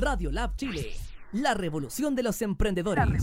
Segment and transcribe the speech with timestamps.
[0.00, 0.92] Radio Lab Chile,
[1.32, 3.22] la revolución de los emprendedores.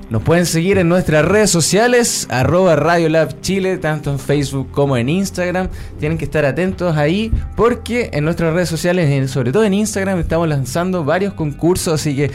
[0.08, 5.08] Nos pueden seguir en nuestras redes sociales, arroba Radiolab Chile, tanto en Facebook como en
[5.08, 5.68] Instagram.
[5.98, 10.48] Tienen que estar atentos ahí porque en nuestras redes sociales, sobre todo en Instagram, estamos
[10.48, 12.30] lanzando varios concursos, así que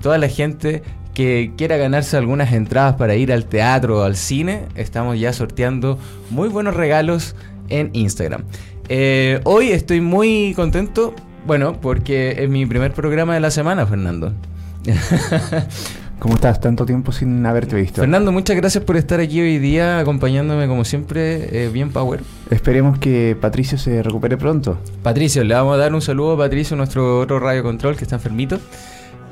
[0.00, 4.62] toda la gente que quiera ganarse algunas entradas para ir al teatro o al cine,
[4.74, 5.98] estamos ya sorteando
[6.30, 7.36] muy buenos regalos
[7.68, 8.44] en Instagram.
[8.88, 11.14] Eh, hoy estoy muy contento,
[11.46, 14.32] bueno, porque es mi primer programa de la semana, Fernando.
[16.20, 16.60] ¿Cómo estás?
[16.60, 18.02] Tanto tiempo sin haberte visto.
[18.02, 22.20] Fernando, muchas gracias por estar aquí hoy día acompañándome como siempre, eh, bien Power.
[22.50, 24.78] Esperemos que Patricio se recupere pronto.
[25.02, 28.16] Patricio, le vamos a dar un saludo a Patricio, nuestro otro radio control que está
[28.16, 28.60] enfermito.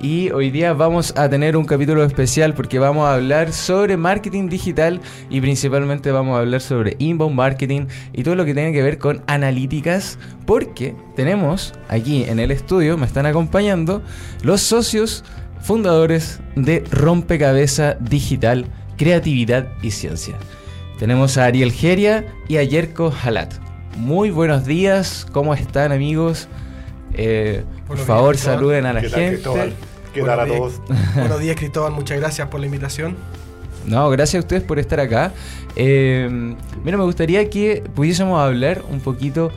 [0.01, 4.49] Y hoy día vamos a tener un capítulo especial porque vamos a hablar sobre marketing
[4.49, 8.83] digital y principalmente vamos a hablar sobre inbound marketing y todo lo que tiene que
[8.83, 14.01] ver con analíticas porque tenemos aquí en el estudio, me están acompañando
[14.43, 15.25] los socios
[15.61, 20.37] fundadores de Rompecabeza Digital, Creatividad y Ciencia.
[20.99, 23.55] Tenemos a Ariel Geria y a Yerko Halat.
[23.97, 26.49] Muy buenos días, ¿cómo están amigos?
[27.15, 29.41] Eh, por favor, saluden a la gente.
[30.13, 30.81] ¿Qué tal a todos?
[31.15, 31.93] Buenos días, Cristóbal.
[31.93, 33.17] Muchas gracias por la invitación.
[33.87, 35.33] No, gracias a ustedes por estar acá.
[35.77, 36.29] Eh,
[36.85, 39.51] mira, me gustaría que pudiésemos hablar un poquito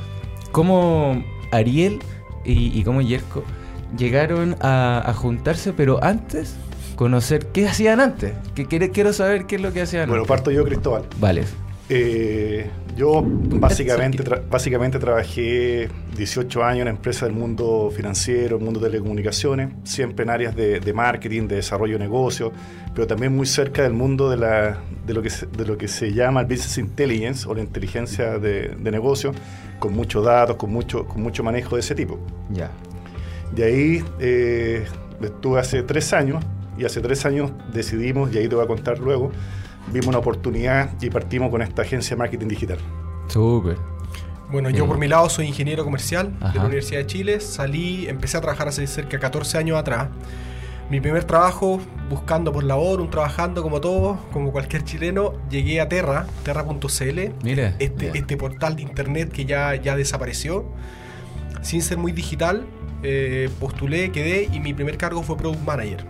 [0.51, 1.99] cómo Ariel
[2.45, 3.43] y, y cómo Yerko
[3.97, 6.55] llegaron a, juntarse, pero antes
[6.95, 8.33] conocer qué hacían antes.
[8.53, 11.03] Que quiero saber qué es lo que hacían bueno, parto yo, Cristóbal.
[11.19, 11.43] Vale.
[11.89, 18.89] Eh, yo básicamente, básicamente trabajé 18 años en empresas del mundo financiero, el mundo de
[18.89, 22.51] telecomunicaciones, siempre en áreas de, marketing, de desarrollo de negocios,
[22.93, 25.87] pero también muy cerca del mundo de, la, de, lo, que se, de lo que
[25.87, 29.35] se llama el business intelligence o la inteligencia de, de negocios,
[29.79, 32.19] con muchos datos, con mucho, con mucho manejo de ese tipo.
[32.51, 32.69] Ya.
[33.55, 34.85] De ahí eh,
[35.21, 36.43] estuve hace tres años
[36.77, 39.31] y hace tres años decidimos, y ahí te voy a contar luego,
[39.91, 42.77] vimos una oportunidad y partimos con esta agencia de marketing digital.
[43.27, 43.77] Súper.
[44.51, 47.39] Bueno, yo por mi lado soy ingeniero comercial de la Universidad de Chile.
[47.39, 50.09] Salí, empecé a trabajar hace cerca de 14 años atrás.
[50.89, 51.79] Mi primer trabajo,
[52.09, 57.19] buscando por labor, un trabajando como todos, como cualquier chileno, llegué a Terra, terra.cl,
[57.79, 60.65] este, este portal de internet que ya, ya desapareció,
[61.61, 62.65] sin ser muy digital,
[63.03, 66.05] eh, postulé, quedé y mi primer cargo fue Product Manager.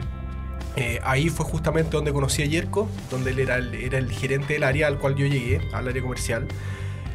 [0.75, 4.53] Eh, ahí fue justamente donde conocí a Yerko, donde él era el, era el gerente
[4.53, 6.47] del área al cual yo llegué, al área comercial.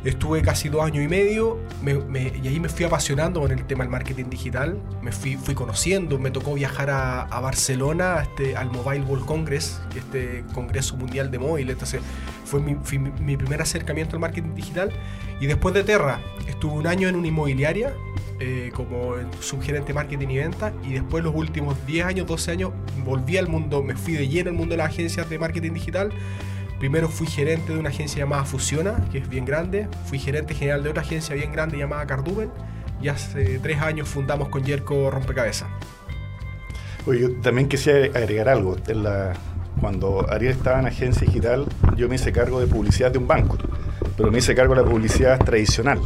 [0.04, 3.90] Estuve casi dos años y medio y ahí me fui apasionando con el tema del
[3.90, 4.80] marketing digital.
[5.02, 10.44] Me fui, fui conociendo, me tocó viajar a, Barcelona, este, al Mobile World Congress, este
[10.54, 11.70] congreso mundial de móvil.
[11.70, 12.02] Entonces
[12.44, 12.76] fue mi,
[13.20, 14.92] mi, primer acercamiento al marketing digital.
[15.40, 17.92] Y después de Terra, estuve un año en una inmobiliaria
[18.40, 20.72] eh, como subgerente marketing y venta.
[20.84, 22.70] Y después los últimos 10 años, 12 años,
[23.04, 26.12] volví al mundo, me fui de lleno al mundo de las agencias de marketing digital
[26.78, 29.88] Primero fui gerente de una agencia llamada Fusiona, que es bien grande.
[30.06, 32.50] Fui gerente general de otra agencia bien grande llamada Cardumen.
[33.00, 35.68] Y hace tres años fundamos con Yerko Rompecabezas.
[37.06, 38.76] Oye, también quisiera agregar algo.
[39.80, 41.66] cuando Ariel estaba en agencia digital,
[41.96, 43.56] yo me hice cargo de publicidad de un banco,
[44.16, 46.00] pero me hice cargo de la publicidad tradicional.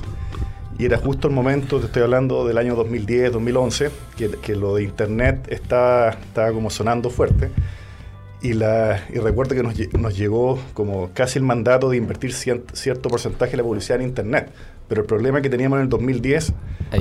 [0.81, 4.77] Y era justo el momento, te estoy hablando del año 2010, 2011, que, que lo
[4.77, 7.51] de Internet estaba, estaba como sonando fuerte.
[8.41, 13.11] Y, la, y recuerdo que nos, nos, llegó como casi el mandato de invertir cierto
[13.11, 14.51] porcentaje de la publicidad en Internet.
[14.89, 16.55] Pero el problema que teníamos en el 2010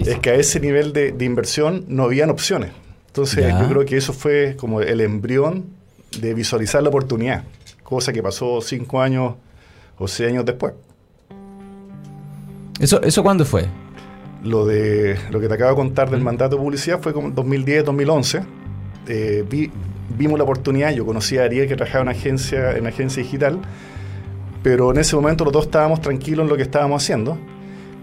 [0.06, 2.72] es que a ese nivel de, de inversión no habían opciones.
[3.08, 5.68] Entonces yo creo que eso fue como el embrión
[6.20, 7.46] de visualizar la oportunidad,
[7.84, 9.36] cosa que pasó cinco años
[9.98, 10.74] o seis años después.
[12.80, 13.66] ¿Eso, eso cuándo fue?
[14.44, 18.46] Lo, de, lo que te acabo de contar del mandato de publicidad fue como 2010-2011.
[19.08, 19.70] Eh, vi,
[20.18, 23.60] vimos la oportunidad, yo conocí a Ariel que trabajaba en una agencia, en agencia digital,
[24.64, 27.38] pero en ese momento los dos estábamos tranquilos en lo que estábamos haciendo,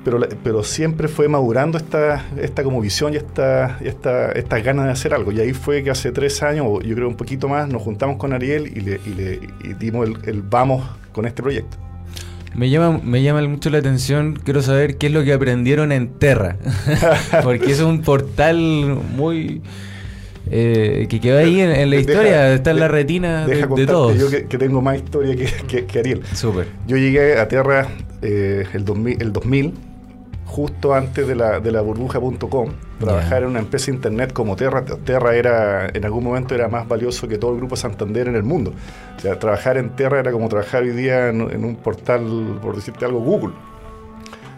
[0.05, 4.93] pero, pero siempre fue madurando esta, esta como visión y esta, esta, estas ganas de
[4.93, 5.32] hacer algo.
[5.32, 8.19] Y ahí fue que hace tres años, o yo creo un poquito más, nos juntamos
[8.19, 11.86] con Ariel y le, y le dimos el, el vamos con este proyecto.
[12.56, 16.08] Me llama, me llama mucho la atención, quiero saber qué es lo que aprendieron en
[16.08, 16.56] Terra,
[17.43, 19.61] porque es un portal muy
[20.50, 24.19] eh, que quedó ahí en, la historia, está en la retina de, todos.
[24.19, 26.23] Yo que, tengo más historia que, que, Ariel.
[26.32, 26.69] Súper.
[26.87, 27.88] Yo llegué a Tierra
[28.23, 29.75] eh, el, 2000, el 2000
[30.46, 34.84] justo antes de la, de la burbuja.com, trabajar en una empresa de internet como Terra.
[34.84, 38.43] Terra era, en algún momento era más valioso que todo el grupo Santander en el
[38.43, 38.72] mundo.
[39.16, 42.76] O sea, trabajar en Terra era como trabajar hoy día en, en un portal, por
[42.76, 43.52] decirte algo, Google.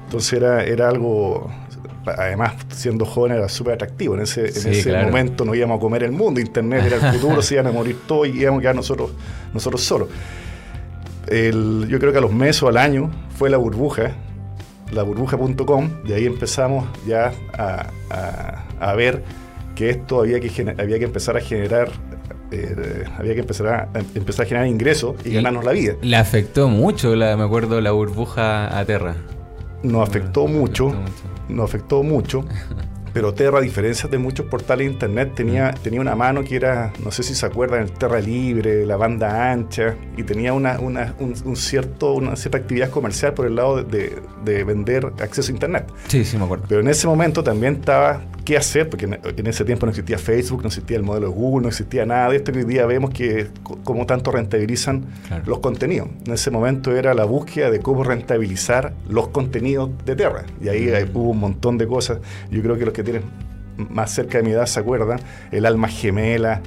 [0.04, 1.50] Entonces era, era algo,
[2.16, 4.14] además siendo joven era súper atractivo.
[4.14, 7.42] En ese, en ese momento no íbamos a comer el mundo, Internet era el futuro,
[7.42, 9.10] se iban a morir todos y íbamos a quedar nosotros,
[9.52, 10.08] nosotros solos.
[11.30, 14.12] yo creo que a los meses o al año fue la burbuja,
[14.92, 17.90] la burbuja.com, y ahí empezamos ya a,
[18.80, 19.22] a, ver
[19.74, 21.90] que esto había que, había que empezar a generar
[22.50, 25.94] eh, había que empezar a, empezar a generar ingresos y, ganarnos la vida.
[26.00, 29.16] Le afectó mucho, la, me acuerdo, la burbuja a Terra.
[29.82, 30.94] Nos afectó mucho,
[31.48, 32.44] nos afectó mucho.
[33.12, 35.82] Pero Terra, a diferencia de muchos portales de internet, tenía, mm.
[35.82, 39.50] tenía una mano que era, no sé si se acuerdan, el Terra Libre, la banda
[39.50, 44.20] ancha, y tenía una, una, un, cierto, una cierta actividad comercial por el lado de,
[44.44, 45.92] de, vender acceso a internet.
[46.08, 46.64] Sí, sí, me acuerdo.
[46.68, 50.62] Pero en ese momento también estaba qué hacer, porque en ese tiempo no existía Facebook,
[50.62, 53.10] no existía el modelo de Google, no existía nada de esto, y hoy día vemos
[53.10, 53.48] que
[53.84, 55.04] cómo tanto rentabilizan
[55.44, 56.08] los contenidos.
[56.24, 60.86] En ese momento era la búsqueda de cómo rentabilizar los contenidos de Terra, y ahí
[60.86, 61.14] mm.
[61.14, 62.20] hubo un montón de cosas.
[62.50, 63.24] Yo creo que los que tienen
[63.76, 65.20] más cerca de mi edad se acuerdan,
[65.52, 66.62] el alma gemela,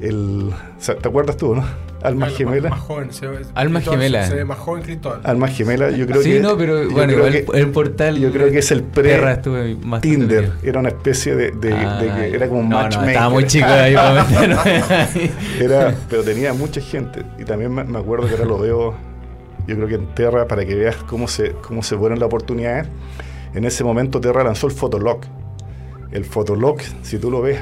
[0.00, 0.50] el...
[0.84, 1.64] ¿Te acuerdas tú, no?
[2.02, 2.70] Alma Gemela.
[2.70, 4.26] Más, joven, se ve, Alma Gemela.
[4.26, 5.20] Se ve más joven Cristóbal.
[5.24, 6.34] Alma Gemela, yo creo que.
[6.34, 8.18] Sí, no, pero bueno, el, portal.
[8.18, 9.40] Yo creo que es el pre
[10.00, 10.52] Tinder.
[10.62, 13.06] Era una especie de, de, ah, que era como un no, matchmaker.
[13.06, 13.94] No, estaba muy chico ahí
[15.60, 17.22] era, pero tenía mucha gente.
[17.38, 18.94] Y también me, acuerdo que ahora lo veo,
[19.66, 22.86] yo creo que en Terra, para que veas cómo se, cómo se ponen las oportunidades.
[23.54, 25.20] En ese momento Terra lanzó el Fotolog.
[26.12, 27.58] El Fotolog, si tú lo ves,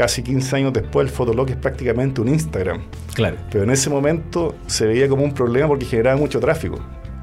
[0.00, 2.80] casi 15 años después, el Fotolog es prácticamente un Instagram.
[3.12, 3.36] Claro.
[3.50, 6.78] Pero en ese momento se veía como un problema porque generaba mucho tráfico.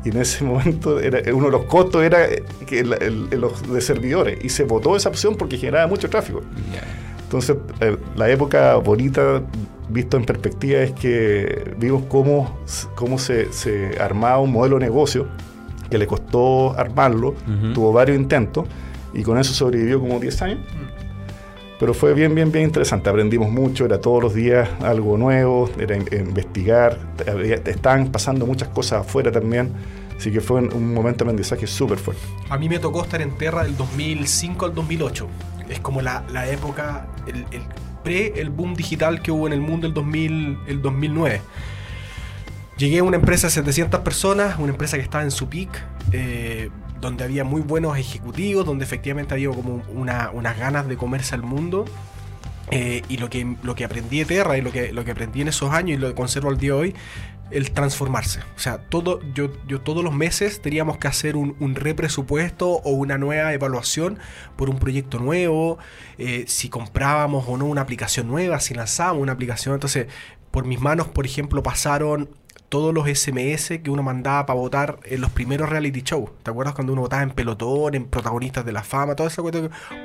[0.05, 2.27] Y en ese momento era, uno de los costos era
[2.67, 4.45] que los de servidores.
[4.45, 6.43] Y se votó esa opción porque generaba mucho tráfico.
[7.23, 9.41] Entonces, eh, la época bonita,
[9.89, 12.59] visto en perspectiva, es que vimos cómo,
[12.93, 13.49] cómo se,
[13.99, 15.25] armaba un modelo de negocio
[15.89, 17.33] que le costó armarlo,
[17.73, 18.67] tuvo varios intentos
[19.15, 20.59] y con eso sobrevivió como 10 años.
[20.59, 20.86] Mm.
[21.79, 23.09] Pero fue bien, bien, bien interesante.
[23.09, 26.97] Aprendimos mucho, era todos los días algo nuevo, era investigar,
[27.65, 29.71] estaban pasando muchas cosas afuera también.
[30.17, 32.23] Así que fue un momento de aprendizaje súper fuerte.
[32.49, 35.27] A mí me tocó estar en Terra del 2005 al 2008.
[35.69, 37.61] Es como la, la época, el, el,
[38.03, 41.41] pre, el boom digital que hubo en el mundo el, 2000, el 2009.
[42.77, 45.83] Llegué a una empresa de 700 personas, una empresa que estaba en su peak.
[46.11, 51.43] Eh, donde había muy buenos ejecutivos, donde efectivamente había como unas ganas de comerse al
[51.43, 51.85] mundo.
[52.69, 55.47] Eh, y lo que, lo que aprendí Terra y lo que, lo que aprendí en
[55.47, 56.95] esos años y lo que conservo al día de hoy,
[57.49, 58.41] el transformarse.
[58.55, 62.89] O sea, todo, yo, yo todos los meses teníamos que hacer un, un represupuesto o
[62.91, 64.19] una nueva evaluación
[64.55, 65.77] por un proyecto nuevo,
[66.17, 69.73] eh, si comprábamos o no una aplicación nueva, si lanzábamos una aplicación.
[69.75, 70.07] Entonces,
[70.51, 72.29] por mis manos, por ejemplo, pasaron
[72.69, 76.29] todos los SMS que uno mandaba para votar en los primeros reality shows.
[76.43, 79.43] ¿Te acuerdas cuando uno votaba en pelotón, en protagonistas de la fama, todo eso?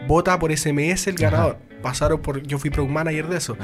[0.07, 1.59] Vota por SMS el ganador.
[1.83, 2.43] Pasaron por.
[2.43, 3.57] Yo fui product manager de eso.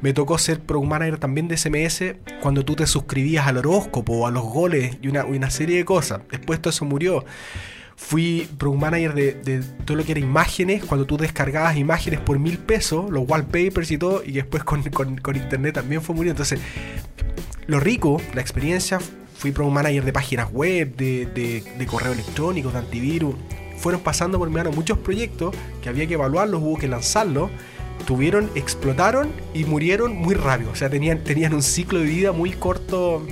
[0.00, 4.30] Me tocó ser product manager también de SMS cuando tú te suscribías al horóscopo, a
[4.32, 6.22] los goles y una, una serie de cosas.
[6.30, 7.24] Después todo eso murió.
[8.02, 12.58] Fui product manager de, todo lo que era imágenes, cuando tú descargabas imágenes por mil
[12.58, 16.42] pesos, los wallpapers y todo, y después con, con internet también fue muriendo.
[16.42, 16.60] Entonces,
[17.66, 18.98] lo rico, la experiencia,
[19.40, 23.34] fui product manager de páginas web, de, de, correo electrónico, de antivirus.
[23.78, 27.50] Fueron pasando por mi mano muchos proyectos que había que evaluarlos, hubo que lanzarlos.
[28.06, 30.70] Tuvieron, explotaron y murieron muy rápido.
[30.72, 33.22] O sea, tenían, tenían un ciclo de vida muy corto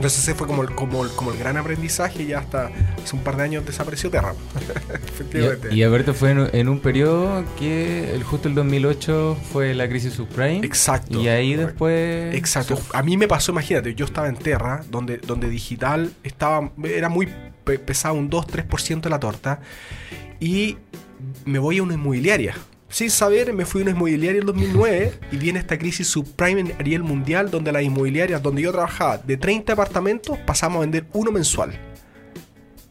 [0.00, 2.70] entonces ese fue como el, como, como el gran aprendizaje y ya hasta
[3.04, 4.32] hace un par de años desapareció Terra.
[4.94, 5.74] Efectivamente.
[5.74, 10.64] Y, Alberto fue en, un periodo que el, justo el 2008 fue la crisis subprime.
[10.64, 11.20] Exacto.
[11.20, 12.34] Y ahí después...
[12.34, 12.80] Exacto.
[12.94, 17.28] A mí me pasó, imagínate, yo estaba en Terra, donde, donde digital estaba era muy
[17.64, 19.60] pesado, un 2-3% de la torta,
[20.40, 20.78] y
[21.44, 22.54] me voy a una inmobiliaria
[22.90, 26.82] sin saber, me fui a una inmobiliaria en 2009 y viene esta crisis subprime a
[26.82, 31.30] nivel mundial donde las inmobiliarias donde yo trabajaba de 30 apartamentos pasamos a vender uno
[31.30, 31.78] mensual.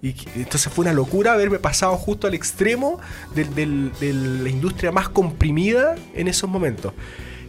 [0.02, 3.02] Y entonces fue una locura haberme pasado justo al extremo
[3.36, 6.94] de, la industria más comprimida en esos momentos.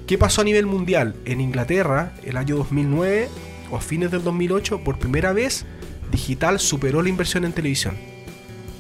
[0.08, 1.14] ¿Qué pasó a nivel mundial?
[1.26, 3.28] En Inglaterra, el año 2009
[3.70, 5.66] o a fines del 2008, por primera vez,
[6.10, 7.96] digital superó la inversión en televisión.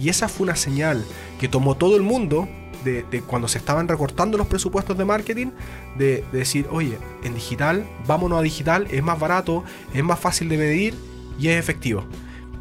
[0.00, 1.04] Y esa fue una señal
[1.38, 2.48] que tomó todo el mundo
[2.84, 5.48] de, cuando se estaban recortando los presupuestos de marketing,
[5.98, 10.58] de, decir, oye, en digital, vámonos a digital, es más barato, es más fácil de
[10.58, 10.94] medir
[11.38, 12.04] y es efectivo.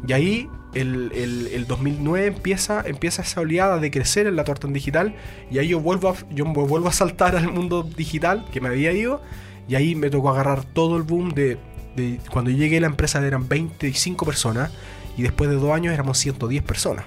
[0.06, 1.12] Y ahí el,
[1.52, 5.14] el, 2009 empieza, empieza esa oleada de crecer en la torta en digital
[5.50, 8.92] y ahí yo vuelvo, a, yo vuelvo a saltar al mundo digital que me había
[8.92, 9.20] ido
[9.68, 11.58] y ahí me tocó agarrar todo el boom de,
[11.96, 14.70] de cuando llegué a la empresa eran 25 personas
[15.16, 17.04] y después de dos años éramos 110 personas.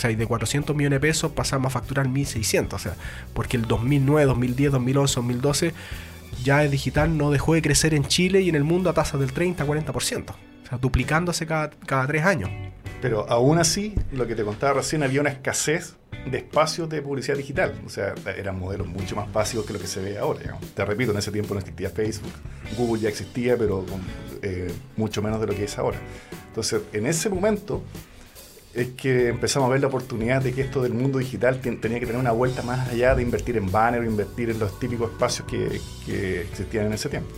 [0.00, 2.72] O sea, y de 400 millones de pesos pasamos a facturar 1.600.
[2.72, 2.94] O sea,
[3.34, 5.74] porque el 2009, 2010, 2011, 2012
[6.42, 9.20] ya el digital no dejó de crecer en Chile y en el mundo a tasas
[9.20, 10.30] del 30-40%.
[10.30, 12.48] O sea, duplicándose cada, cada tres años.
[13.02, 17.36] Pero aún así, lo que te contaba recién, había una escasez de espacios de publicidad
[17.36, 17.74] digital.
[17.84, 20.40] O sea, eran modelos mucho más básicos que lo que se ve ahora.
[20.74, 22.32] Te repito, en ese tiempo no existía Facebook,
[22.78, 23.84] Google ya existía, pero
[24.40, 25.98] eh, mucho menos de lo que es ahora.
[26.48, 27.82] Entonces, en ese momento
[28.74, 32.06] es que empezamos a ver la oportunidad de que esto del mundo digital tenía que
[32.06, 35.46] tener una vuelta más allá de invertir en banner o invertir en los típicos espacios
[35.48, 37.34] que, que existían en ese tiempo.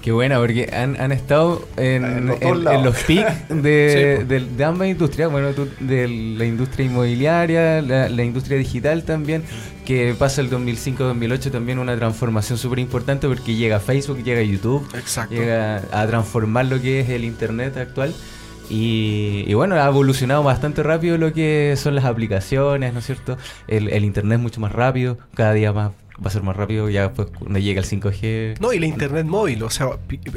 [0.00, 6.08] Qué buena, porque han, han estado en, los pics de, de, ambas industrias, bueno, de
[6.08, 9.42] la industria inmobiliaria, la, industria digital también,
[9.84, 14.86] que pasa el 2005-2008 también una transformación súper importante porque llega Facebook, llega YouTube,
[15.28, 18.14] llega a transformar lo que es el Internet actual.
[18.70, 23.36] Y, y, bueno, ha evolucionado bastante rápido lo que son las aplicaciones, ¿no es cierto?
[23.66, 25.90] El, el Internet es mucho más rápido, cada día más
[26.22, 28.60] va a ser más rápido ya pues cuando llega el 5G.
[28.60, 29.88] No, y la internet móvil, o sea,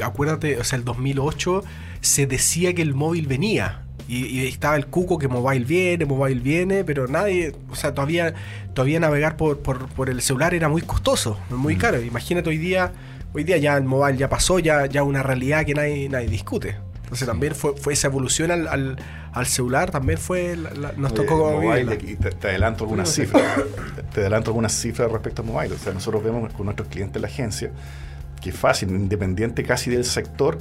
[0.02, 1.62] acuérdate, o sea, el 2008
[2.00, 3.80] se decía que el móvil venía.
[4.06, 8.34] Y, estaba el cuco que mobile viene, mobile viene, pero nadie, o sea, todavía,
[8.74, 11.78] todavía navegar por, por, el celular era muy costoso, muy mm.
[11.78, 12.02] caro.
[12.02, 12.92] Imagínate hoy día,
[13.32, 16.76] hoy día ya el mobile ya pasó, ya, ya una realidad que nadie, nadie discute.
[17.04, 18.96] Entonces también fue, fue esa evolución al,
[19.32, 20.56] al, celular, también fue
[20.96, 23.42] nos tocó mobile, te, adelanto algunas cifras,
[24.12, 25.74] te, adelanto algunas cifras respecto a mobile.
[25.74, 27.70] O sea, nosotros vemos con nuestros clientes en la agencia
[28.44, 30.58] que es fácil, independiente casi del sector,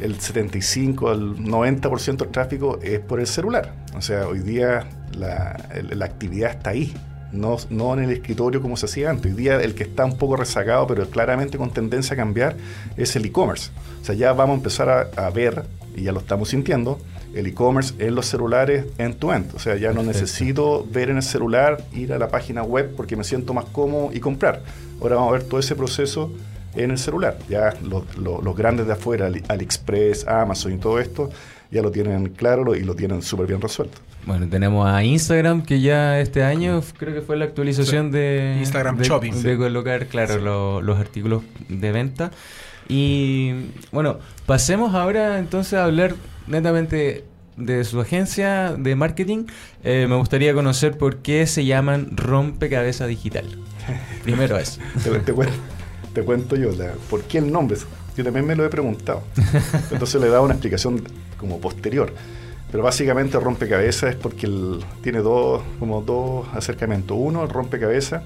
[0.00, 3.72] el 75 al 90% del tráfico es por el celular.
[3.94, 5.56] O sea, hoy día la,
[5.90, 6.92] la actividad está ahí.
[7.30, 9.30] No, no, en el escritorio como se hacía antes.
[9.30, 12.56] Hoy día el que está un poco rezagado, pero claramente con tendencia a cambiar,
[12.96, 13.70] es el e-commerce.
[14.02, 15.62] O sea, ya vamos a empezar a ver
[15.96, 16.98] y ya lo estamos sintiendo,
[17.34, 19.54] el e-commerce en los celulares end-to-end.
[19.54, 23.16] O sea, ya no necesito ver en el celular, ir a la página web porque
[23.16, 24.62] me siento más cómodo y comprar.
[25.00, 26.32] Ahora vamos a ver todo ese proceso
[26.74, 27.38] en el celular.
[27.48, 31.30] Ya los, grandes de afuera, AliExpress, Amazon y todo esto,
[31.70, 33.98] ya lo tienen claro y lo tienen súper bien resuelto.
[34.26, 39.00] Bueno, tenemos a Instagram que ya este año creo que fue la actualización de Instagram
[39.00, 39.42] Shopping.
[39.42, 42.30] De colocar, claro, los artículos de venta.
[42.90, 46.16] Y bueno, pasemos ahora entonces a hablar
[46.48, 47.24] netamente
[47.56, 49.44] de su agencia de marketing.
[49.84, 53.44] Eh, me gustaría conocer por qué se llaman Rompecabezas Digital.
[54.24, 54.80] Primero eso.
[56.12, 56.70] te, cuento yo,
[57.08, 57.76] por qué el nombre.
[58.16, 59.22] Yo también me lo he preguntado.
[59.92, 61.04] Entonces le he dado una explicación
[61.36, 62.12] como posterior.
[62.72, 64.48] Pero básicamente rompecabezas es porque
[65.02, 67.16] tiene dos, como dos acercamientos.
[67.20, 68.22] Uno, el rompecabezas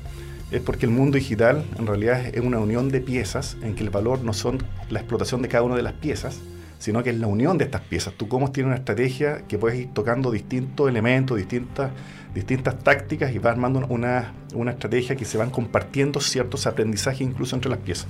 [0.54, 3.90] es porque el mundo digital en realidad es una unión de piezas en que el
[3.90, 6.38] valor no son la explotación de cada una de las piezas,
[6.84, 8.12] sino que es la unión de estas piezas.
[8.12, 11.90] Tú cómo tienes una estrategia que puedes ir tocando distintos elementos, distintas,
[12.34, 17.56] distintas tácticas y vas armando una, una estrategia que se van compartiendo ciertos aprendizajes incluso
[17.56, 18.06] entre las piezas.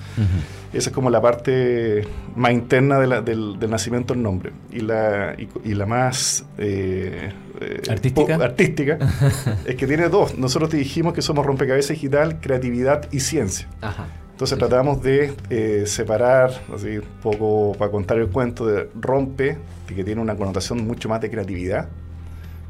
[0.73, 2.03] Esa es como la parte
[2.35, 4.51] más interna del, nacimiento del nombre.
[4.73, 8.99] Y la, y, la más eh, eh, artística, artística
[9.67, 10.37] es que tiene dos.
[10.37, 13.69] Nosotros te dijimos que somos rompecabezas digital, creatividad y ciencia.
[14.35, 20.03] Entonces tratamos de eh, separar, así un poco para contar el cuento de rompe, que
[20.03, 21.89] tiene una connotación mucho más de creatividad,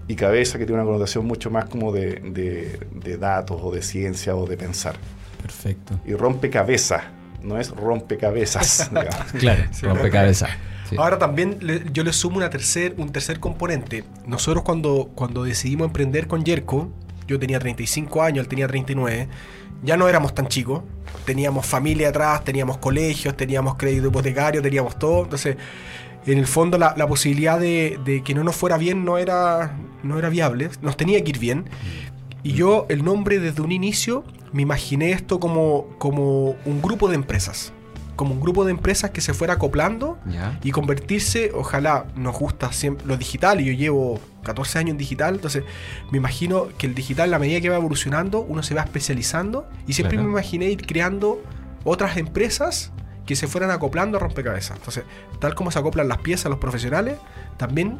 [0.06, 4.36] y cabeza, que tiene una connotación mucho más como de, de, datos o de ciencia
[4.36, 4.96] o de pensar.
[5.40, 5.98] Perfecto.
[6.04, 7.04] Y rompecabezas,
[7.42, 8.90] no es rompecabezas.
[9.38, 10.50] claro, rompecabezas.
[10.98, 11.58] Ahora también
[11.94, 14.04] yo le sumo una tercer, un tercer componente.
[14.26, 16.92] Nosotros cuando, cuando decidimos emprender con Yerko,
[17.26, 19.28] yo tenía 35 años, él tenía 39,
[19.82, 20.82] ya no éramos tan chicos,
[21.24, 25.24] teníamos familia atrás, teníamos colegios, teníamos crédito hipotecario, teníamos todo.
[25.24, 25.56] Entonces,
[26.26, 30.28] en el fondo la, posibilidad de, que no nos fuera bien no era, no era
[30.28, 31.64] viable, nos tenía que ir bien.
[32.42, 37.16] Y yo el nombre desde un inicio me imaginé esto como, como un grupo de
[37.16, 37.72] empresas.
[38.16, 40.18] Como un grupo de empresas que se fuera acoplando
[40.62, 45.34] y convertirse, ojalá nos gusta siempre lo digital, y yo llevo 14 años en digital,
[45.34, 45.64] entonces
[46.10, 49.94] me imagino que el digital a medida que va evolucionando, uno se va especializando y
[49.94, 51.42] siempre me imaginé ir creando
[51.84, 52.92] otras empresas
[53.26, 54.76] que se fueran acoplando a rompecabezas.
[54.76, 55.04] Entonces,
[55.40, 57.16] tal como se acoplan las piezas los profesionales,
[57.56, 57.98] también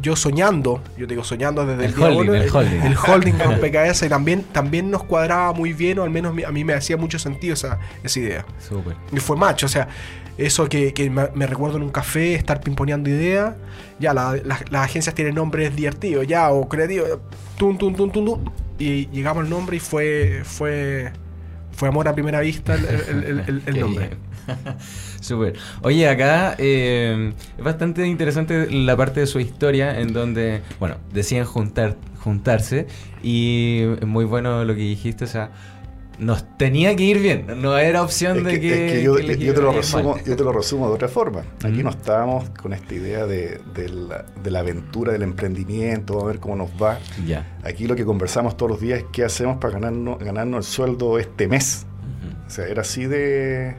[0.00, 2.80] yo soñando, yo digo soñando desde El el, día holding, uno, el holding.
[2.82, 6.64] el holding rompecabezas y también, también nos cuadraba muy bien, o al menos a mí
[6.64, 8.44] me hacía mucho sentido esa, esa idea.
[8.66, 8.94] Súper.
[9.12, 9.88] Y fue macho, o sea,
[10.36, 13.54] eso que, que me, me recuerdo en un café, estar pimponeando ideas,
[14.00, 17.08] ya la- la- las agencias tienen nombres divertidos, ya, o creativos,
[17.56, 18.40] tum, tum, tum, tum, tum,
[18.78, 21.12] y llegamos al nombre y fue, fue,
[21.74, 24.10] fue amor a primera vista el, el- el- el- el Qué nombre.
[25.20, 25.54] Súper.
[25.82, 31.46] Oye, acá eh, es bastante interesante la parte de su historia en donde, bueno, decían
[31.46, 32.86] juntar, juntarse
[33.22, 35.50] y es muy bueno lo que dijiste, o sea,
[36.18, 39.22] nos tenía que ir bien, no era opción Es de que, es que yo, que
[39.24, 40.24] les yo te lo resumo, mal.
[40.24, 41.40] yo te lo resumo de otra forma.
[41.62, 41.82] Aquí Ujú.
[41.82, 46.38] no estábamos con esta idea de, de la, de la aventura, del emprendimiento, a ver
[46.38, 46.98] cómo nos va.
[47.64, 51.18] Aquí lo que conversamos todos los días es qué hacemos para ganarnos, ganarnos el sueldo
[51.18, 51.86] este mes.
[52.46, 53.74] O sea, era así de.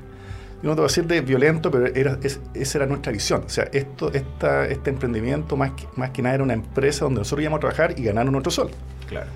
[0.63, 3.44] Yo no te voy a decir de violento, pero era, es- esa era nuestra visión.
[3.46, 7.20] O sea, esto, esta, este emprendimiento más que, más que nada era una empresa donde
[7.20, 8.74] nosotros íbamos a trabajar y ganarnos nuestro sueldo.
[9.08, 9.27] Claro.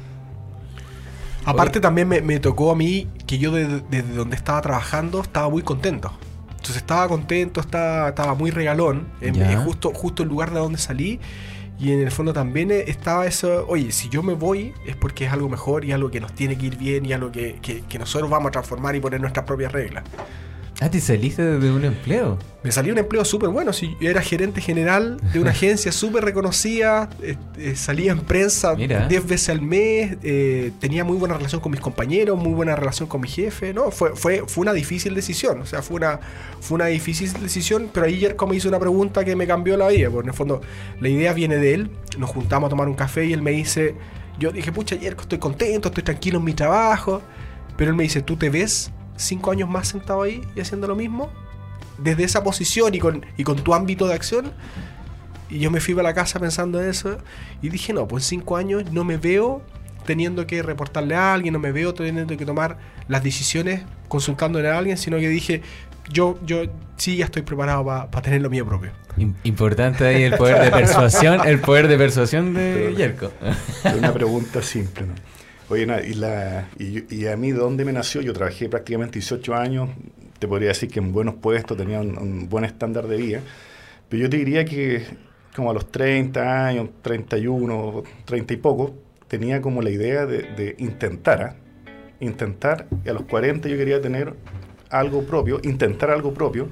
[1.49, 5.49] Aparte también me, me tocó a mí que yo desde, desde donde estaba trabajando estaba
[5.49, 6.11] muy contento.
[6.51, 9.07] Entonces estaba contento, estaba, estaba muy regalón.
[9.21, 11.19] En, en justo, justo el lugar de donde salí.
[11.79, 15.25] Y en el fondo también eh, estaba eso, oye, si yo me voy es porque
[15.25, 17.81] es algo mejor y algo que nos tiene que ir bien y algo que, que-
[17.83, 20.03] que nosotros vamos a transformar y poner nuestras propias reglas.
[20.81, 22.37] Ah, te saliste de un empleo.
[22.63, 23.73] Me salió un empleo súper bueno.
[23.73, 28.75] Si yo era gerente general de una agencia súper reconocida, eh, eh, salía en prensa
[28.75, 29.05] Mira.
[29.07, 33.09] 10 veces al mes, eh, tenía muy buena relación con mis compañeros, muy buena relación
[33.09, 33.73] con mi jefe.
[33.73, 35.61] No, fue, fue, fue una difícil decisión.
[35.61, 36.21] O sea, fue una,
[36.61, 40.09] fue una difícil decisión, pero ayer como hizo una pregunta que me cambió la vida.
[40.09, 40.61] Porque en el fondo
[41.01, 41.91] la idea viene de él.
[42.17, 43.95] Nos juntamos a tomar un café y él me dice,
[44.39, 47.21] yo dije, pucha, ayer estoy contento, estoy tranquilo en mi trabajo.
[47.75, 50.95] Pero él me dice, ¿tú te ves cinco años más sentado ahí y haciendo lo
[50.95, 51.29] mismo?
[51.97, 54.51] Desde esa posición y con, y con tu ámbito de acción.
[55.49, 57.17] Y yo me fui a la casa pensando en eso
[57.61, 59.61] y dije, no, pues en cinco años no me veo
[60.05, 64.77] teniendo que reportarle a alguien, no me veo teniendo que tomar las decisiones consultándole a
[64.77, 65.61] alguien, sino que dije,
[66.11, 66.63] yo, yo
[66.97, 68.91] sí ya estoy preparado para tener lo mío propio.
[69.17, 73.31] Im- Importante ahí el poder de persuasión, el poder de persuasión de Yerko.
[73.97, 75.13] Una pregunta simple, ¿no?
[75.69, 75.85] Oye,
[76.79, 78.21] y, a mí, ¿de dónde me nació?
[78.21, 79.89] Yo trabajé prácticamente 18 años,
[80.39, 83.41] te podría decir que en buenos puestos, tenía un, un buen estándar de vida,
[84.09, 85.05] pero yo te diría que
[85.55, 88.95] como a los 30 años, 31, 30 y poco,
[89.27, 91.55] tenía como la idea de, de intentar, ¿ah?
[92.19, 94.33] intentar, y a los 40 yo quería tener
[94.89, 96.67] algo propio, intentar algo propio,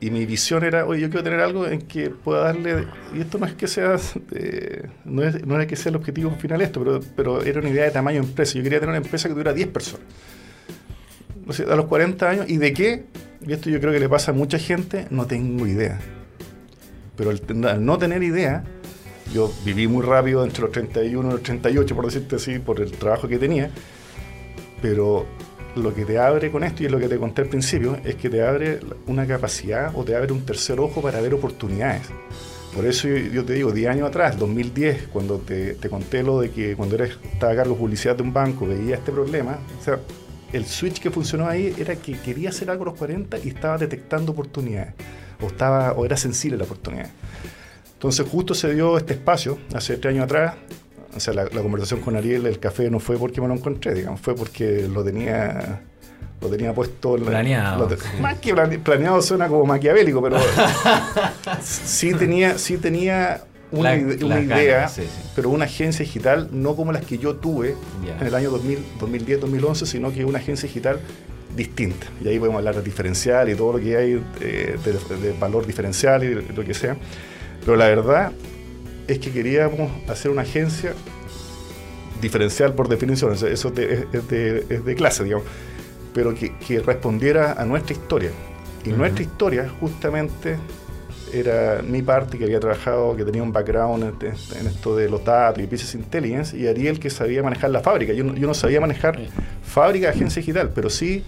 [0.00, 3.38] y mi visión era, oye, yo quiero tener algo en que pueda darle, y esto
[3.38, 3.96] no es que sea,
[4.32, 7.68] eh, no, es, no era que sea el objetivo final esto, pero, pero era una
[7.68, 8.54] idea de tamaño de empresa.
[8.54, 10.06] Yo quería tener una empresa que tuviera 10 personas.
[11.46, 13.04] O sea, a los 40 años, ¿y de qué?
[13.46, 16.00] Y esto yo creo que le pasa a mucha gente, no tengo idea.
[17.16, 18.64] Pero al, al no tener idea,
[19.34, 22.90] yo viví muy rápido entre los 31 y los 38, por decirte así, por el
[22.92, 23.70] trabajo que tenía,
[24.80, 25.26] pero
[25.76, 28.16] lo que te abre con esto, y es lo que te conté al principio, es
[28.16, 32.02] que te abre una capacidad o te abre un tercer ojo para ver oportunidades.
[32.74, 36.50] Por eso yo, te digo, 10 años atrás, 2010, cuando te, te conté lo de
[36.50, 39.84] que cuando eres, estaba a cargo de publicidad de un banco, veía este problema, o
[39.84, 39.98] sea,
[40.52, 43.76] el switch que funcionó ahí era que quería hacer algo a los 40 y estaba
[43.78, 44.94] detectando oportunidades,
[45.40, 47.10] o, estaba, o era sensible la oportunidad.
[47.92, 50.54] Entonces justo se dio este espacio, hace tres años atrás,
[51.14, 53.94] o sea, la, la conversación con Ariel, el café, no fue porque me lo encontré,
[53.94, 55.82] digamos, fue porque lo tenía
[56.40, 60.38] lo tenía puesto Planeado, lo más que plane- planeado suena como maquiavélico pero
[61.62, 63.42] sí tenía sí tenía
[63.72, 65.30] una, La- una idea ganas, sí, sí.
[65.36, 68.18] pero una agencia digital no como las que yo tuve Ya.
[68.18, 70.98] en el año 2000, 2010 2011 sino que una agencia digital
[71.56, 75.32] distinta y ahí podemos hablar de diferencial y todo lo que hay eh, de, de
[75.38, 76.96] valor diferencial y lo que sea
[77.64, 78.32] pero la verdad
[79.12, 80.92] es que queríamos hacer una agencia
[82.20, 85.46] diferencial por definición, eso es de, es- es de- es de clase, digamos,
[86.14, 88.30] pero que, que respondiera a nuestra historia.
[88.84, 90.56] Y nuestra historia justamente
[91.32, 95.24] era mi parte que había trabajado, que tenía un background en, en esto de los
[95.24, 98.12] datos y business intelligence, y Ariel que sabía manejar la fábrica.
[98.12, 99.18] Yo no, yo no sabía manejar
[99.62, 101.22] fábrica de agencia digital, pero sí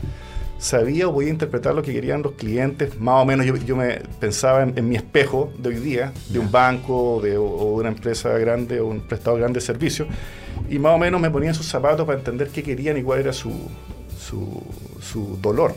[0.63, 2.99] sabía o podía interpretar lo que querían los clientes.
[2.99, 6.39] Más o menos yo, yo me pensaba en, en mi espejo de hoy día, de
[6.39, 10.07] un banco de, o, o de una empresa grande o un prestador grande de servicios,
[10.71, 13.21] y más o menos me ponía en sus zapatos para entender qué querían y cuál
[13.21, 13.53] era su,
[14.17, 14.63] su,
[15.01, 15.75] su dolor.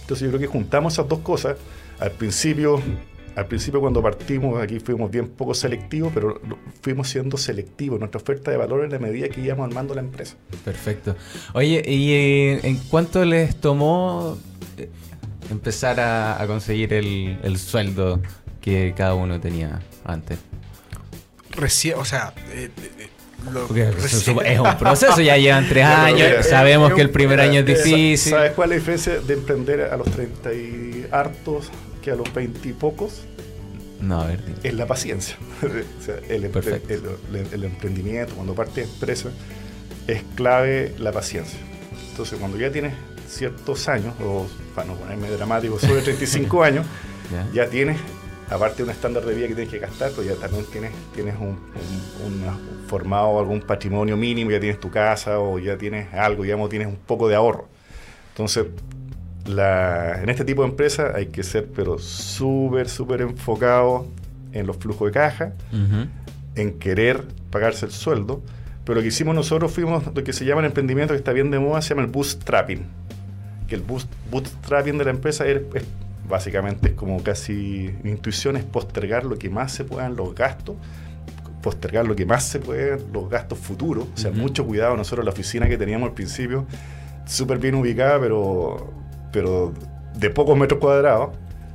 [0.00, 1.56] Entonces yo creo que juntamos esas dos cosas.
[2.00, 2.80] Al principio,
[3.38, 8.20] al principio cuando partimos aquí fuimos bien poco selectivos, pero lo- fuimos siendo selectivos nuestra
[8.20, 10.36] oferta de valor en la medida que íbamos armando la empresa.
[10.64, 11.14] Perfecto.
[11.54, 14.36] Oye, ¿y eh, en cuánto les tomó
[14.76, 14.88] eh,
[15.50, 18.20] empezar a, a conseguir el, el sueldo
[18.60, 20.38] que cada uno tenía antes?
[21.52, 23.08] recién, o sea, eh, eh,
[24.44, 28.32] es un proceso, ya llevan tres años, sabemos que el primer año es difícil.
[28.32, 31.70] ¿Sabes cuál es la diferencia de emprender a los 30 y hartos
[32.08, 33.22] que a los 20 y pocos?
[34.00, 34.40] No, a ver.
[34.62, 35.36] Es la paciencia.
[36.28, 36.44] el,
[37.52, 39.30] el, emprendimiento, cuando parte de empresa,
[40.06, 41.58] es clave la paciencia.
[42.10, 42.94] Entonces, cuando ya tienes
[43.28, 46.86] ciertos años, o para no ponerme dramático, sobre 35 años,
[47.52, 47.98] ya tienes,
[48.48, 51.34] aparte de un estándar de vida que tienes que gastar, pues ya también tienes, tienes
[51.36, 51.58] un,
[52.86, 56.96] formado algún patrimonio mínimo, ya tienes tu casa o ya tienes algo, ya tienes un
[56.96, 57.68] poco de ahorro.
[58.30, 58.66] Entonces,
[59.48, 64.06] la, en este tipo de empresas hay que ser pero súper, súper enfocado
[64.52, 65.52] en los flujos de caja,
[66.54, 68.42] en querer pagarse el sueldo,
[68.84, 71.50] pero lo que hicimos nosotros fuimos lo que se llama el emprendimiento que está bien
[71.50, 72.86] de moda, se llama el bootstrapping.
[73.66, 73.82] Que el
[74.30, 75.60] bootstrapping de la empresa es,
[76.28, 80.76] básicamente es como casi intuición, es postergar lo que más se puedan los gastos,
[81.62, 84.06] postergar lo que más se puedan los gastos futuros.
[84.14, 84.96] O sea, mucho cuidado.
[84.96, 86.66] Nosotros la oficina que teníamos al principio,
[87.26, 88.90] súper bien ubicada, pero,
[89.32, 89.72] pero
[90.14, 91.30] de pocos metros cuadrados,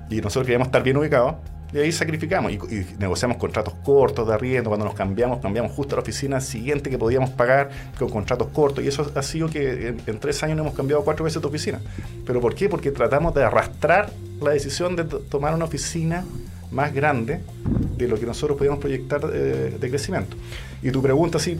[0.10, 1.36] y nosotros queríamos estar bien ubicados
[1.74, 4.70] y ahí sacrificamos y, negociamos contratos cortos de arriendo.
[4.70, 8.84] Cuando nos cambiamos, cambiamos justo a la oficina siguiente que podíamos pagar con contratos cortos.
[8.84, 11.82] Y eso ha sido que en, tres años no hemos cambiado cuatro veces de oficina.
[12.28, 12.70] ¿Pero por qué?
[12.70, 16.24] Porque tratamos de arrastrar la decisión de tomar una oficina
[16.70, 17.42] más grande
[17.98, 20.38] de lo que nosotros podíamos proyectar eh, de crecimiento.
[20.84, 21.60] Y tu pregunta así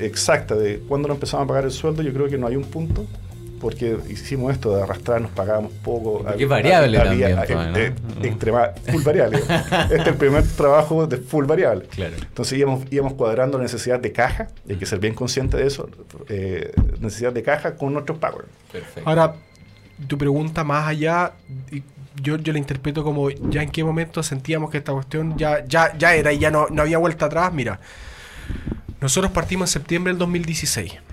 [0.00, 2.64] exacta de cuándo nos empezamos a pagar el sueldo, yo creo que no hay un
[2.64, 3.06] punto
[3.60, 6.24] porque hicimos esto de arrastrarnos, pagábamos poco.
[6.36, 7.94] Es variable también.
[8.90, 9.38] full variable.
[9.84, 11.86] este es el primer trabajo de full variable.
[11.86, 12.14] Claro.
[12.20, 15.88] Entonces íbamos, íbamos cuadrando la necesidad de caja, hay que ser bien consciente de eso,
[16.28, 18.44] eh, necesidad de caja con nuestros pagos.
[18.72, 19.08] Perfecto.
[19.08, 19.34] Ahora,
[20.06, 21.32] tu pregunta más allá,
[22.22, 25.96] yo, yo la interpreto como ya en qué momento sentíamos que esta cuestión ya, ya,
[25.96, 27.52] ya era y ya no, no había vuelta atrás.
[27.52, 27.80] Mira,
[29.00, 31.07] nosotros partimos en septiembre del 2016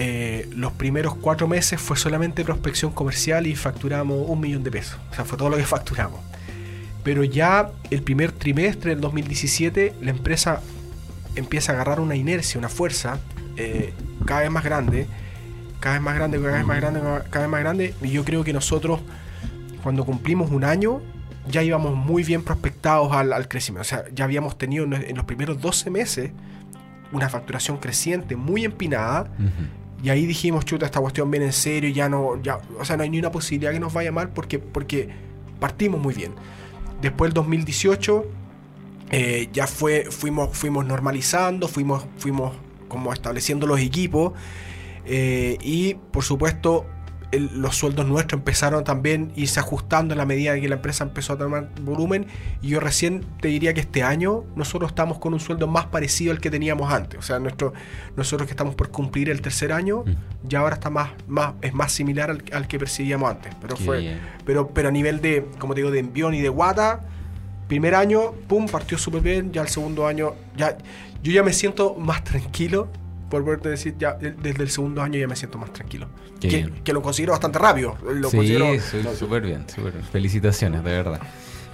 [0.00, 4.96] eh, los primeros cuatro meses fue solamente prospección comercial y facturamos un millón de pesos.
[5.10, 6.20] O sea, fue todo lo que facturamos.
[7.02, 10.60] Pero ya el primer trimestre del 2017 la empresa
[11.34, 13.18] empieza a agarrar una inercia, una fuerza
[13.56, 13.92] eh,
[14.24, 15.08] cada vez más grande,
[15.80, 17.94] cada vez más grande, cada vez más grande, cada vez más grande.
[18.00, 19.00] Y yo creo que nosotros,
[19.82, 21.00] cuando cumplimos un año,
[21.50, 23.82] ya íbamos muy bien prospectados al, crecimiento.
[23.82, 26.30] O sea, ya habíamos tenido en los primeros 12 meses
[27.10, 29.28] una facturación creciente, muy empinada.
[30.02, 33.02] Y ahí dijimos, chuta, esta cuestión viene en serio, ya no, ya, o sea, no
[33.02, 35.08] hay ni una posibilidad que nos vaya mal porque, porque
[35.58, 36.32] partimos muy bien.
[37.02, 38.26] Después del 2018
[39.10, 42.52] eh, ya fue, fuimos, fuimos normalizando, fuimos, fuimos
[42.88, 44.32] como estableciendo los equipos
[45.04, 46.86] eh, y por supuesto
[47.32, 51.34] los sueldos nuestros empezaron también a irse ajustando en la medida que la empresa empezó
[51.34, 52.26] a tomar volumen.
[52.62, 56.32] Y yo recién te diría que este año nosotros estamos con un sueldo más parecido
[56.32, 57.18] al que teníamos antes.
[57.18, 57.74] O sea, nuestro,
[58.16, 60.48] nosotros que estamos por cumplir el tercer año, mm.
[60.48, 63.54] ya ahora está más, más, es más similar al, que percibíamos antes.
[63.60, 67.04] Pero fue, pero, pero a nivel de, como te digo, de envión y de guata,
[67.66, 69.52] primer año, pum, partió súper bien.
[69.52, 70.78] Ya el segundo año, ya,
[71.22, 72.88] yo ya me siento más tranquilo
[73.28, 76.08] por poderte decir, ya desde el segundo año ya me siento más tranquilo.
[76.40, 77.96] Que, lo considero bastante rápido.
[78.04, 78.38] Lo sí,
[79.18, 81.20] súper bien, súper Felicitaciones, de verdad.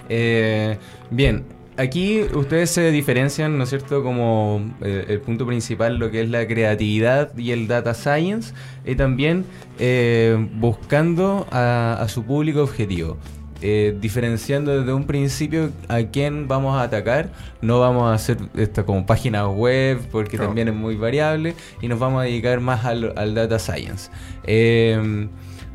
[0.09, 0.77] Eh,
[1.09, 1.45] bien,
[1.77, 6.29] aquí ustedes se diferencian, ¿no es cierto?, como eh, el punto principal, lo que es
[6.29, 8.53] la creatividad y el data science,
[8.85, 9.45] y también
[9.79, 13.17] eh, buscando a su público objetivo.
[13.61, 17.29] Eh, diferenciando desde un principio a quién vamos a atacar.
[17.61, 21.97] No vamos a hacer esto como página web porque también es muy variable y nos
[21.99, 24.11] vamos a dedicar más al, data science.
[24.43, 25.27] Eh,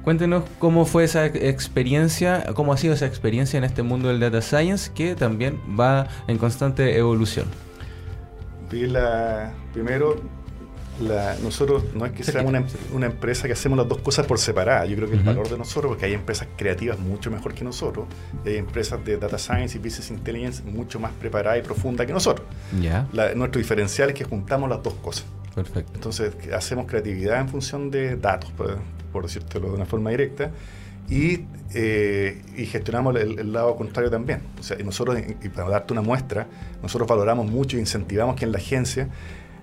[0.02, 4.42] cuéntenos cómo fue esa experiencia, cómo ha sido esa experiencia en este mundo del data
[4.42, 7.46] science que también va en constante evolución.
[9.72, 10.16] primero,
[11.42, 12.52] nosotros no es que seamos
[12.92, 14.84] una, empresa que hacemos las dos cosas por separada.
[14.86, 18.06] Yo creo que el valor de nosotros, porque hay empresas creativas mucho mejor que nosotros,
[18.44, 22.46] hay empresas de data science y business intelligence mucho más preparadas y profundas que nosotros.
[23.34, 25.24] nuestro diferencial es que juntamos las dos cosas.
[25.54, 25.92] Perfecto.
[25.94, 28.78] Entonces, hacemos creatividad en función de datos, por,
[29.12, 30.52] por decírtelo de una forma directa.
[31.08, 34.42] Y, eh, y, gestionamos el, lado contrario también.
[34.60, 36.46] O sea, nosotros, y para darte una muestra,
[36.82, 39.08] nosotros valoramos mucho e incentivamos que en la agencia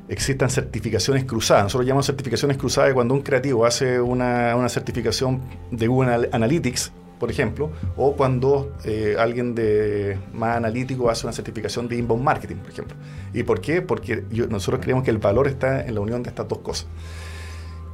[0.09, 1.63] existan certificaciones cruzadas.
[1.63, 5.41] Nosotros llamamos certificaciones cruzadas cuando un creativo hace una, una certificación
[5.71, 11.87] de Google Analytics, por ejemplo, o cuando eh, alguien de más analítico hace una certificación
[11.87, 12.95] de inbound marketing, por ejemplo.
[13.33, 13.81] ¿Y por qué?
[13.81, 16.87] Porque nosotros creemos que el valor está en la unión de estas dos cosas.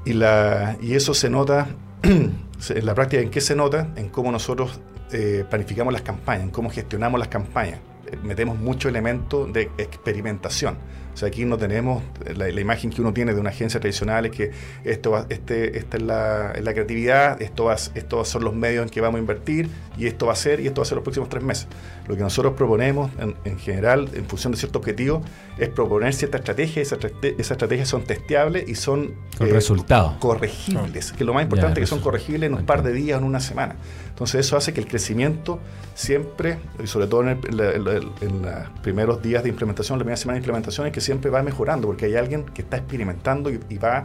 [0.05, 1.67] Y, la, y eso se nota,
[2.03, 3.93] en la práctica, ¿en qué se nota?
[3.95, 4.81] En cómo nosotros
[5.13, 7.79] eh, planificamos las campañas, en cómo gestionamos las campañas
[8.21, 10.77] metemos mucho elemento de experimentación.
[11.13, 12.03] O sea, aquí no tenemos
[12.35, 14.51] la, imagen que uno tiene de una agencia tradicional es que
[14.83, 18.89] esto va, este, esta es la, la creatividad, esto va, estos son los medios en
[18.89, 21.03] que vamos a invertir y esto va a ser y esto va a ser los
[21.03, 21.67] próximos tres meses.
[22.07, 23.11] Lo que nosotros proponemos
[23.45, 25.21] en, general, en función de cierto objetivo,
[25.57, 26.81] es proponer cierta estrategia.
[26.81, 30.15] Esas esa estrategias son testeables y son Con resultados.
[30.19, 31.13] corregibles.
[31.13, 33.27] Que lo más importante es que son corregibles en un par de días o en
[33.27, 33.75] una semana.
[34.09, 35.59] Entonces eso hace que el crecimiento
[35.95, 40.87] siempre, y sobre todo en, los primeros días de implementación, la primera semana de implementación,
[40.87, 44.03] es que siempre va mejorando, porque hay alguien que está experimentando y, va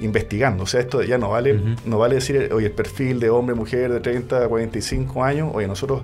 [0.00, 0.64] investigando.
[0.64, 3.92] O sea, esto ya no vale, no vale decir, oye, el perfil de hombre, mujer
[3.92, 6.02] de 30 a 45 años, oye, nosotros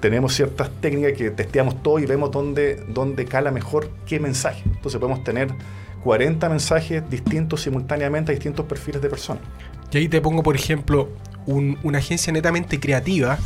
[0.00, 4.62] tenemos ciertas técnicas que testeamos todo y vemos dónde, dónde cala mejor qué mensaje.
[4.66, 5.48] Entonces podemos tener
[6.02, 9.42] 40 mensajes distintos simultáneamente a distintos perfiles de personas.
[9.90, 11.08] Y ahí te pongo, por ejemplo,
[11.46, 13.38] una agencia netamente creativa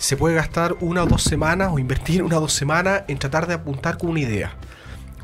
[0.00, 3.46] se puede gastar una o dos semanas o invertir una o dos semanas en tratar
[3.46, 4.54] de apuntar con una idea.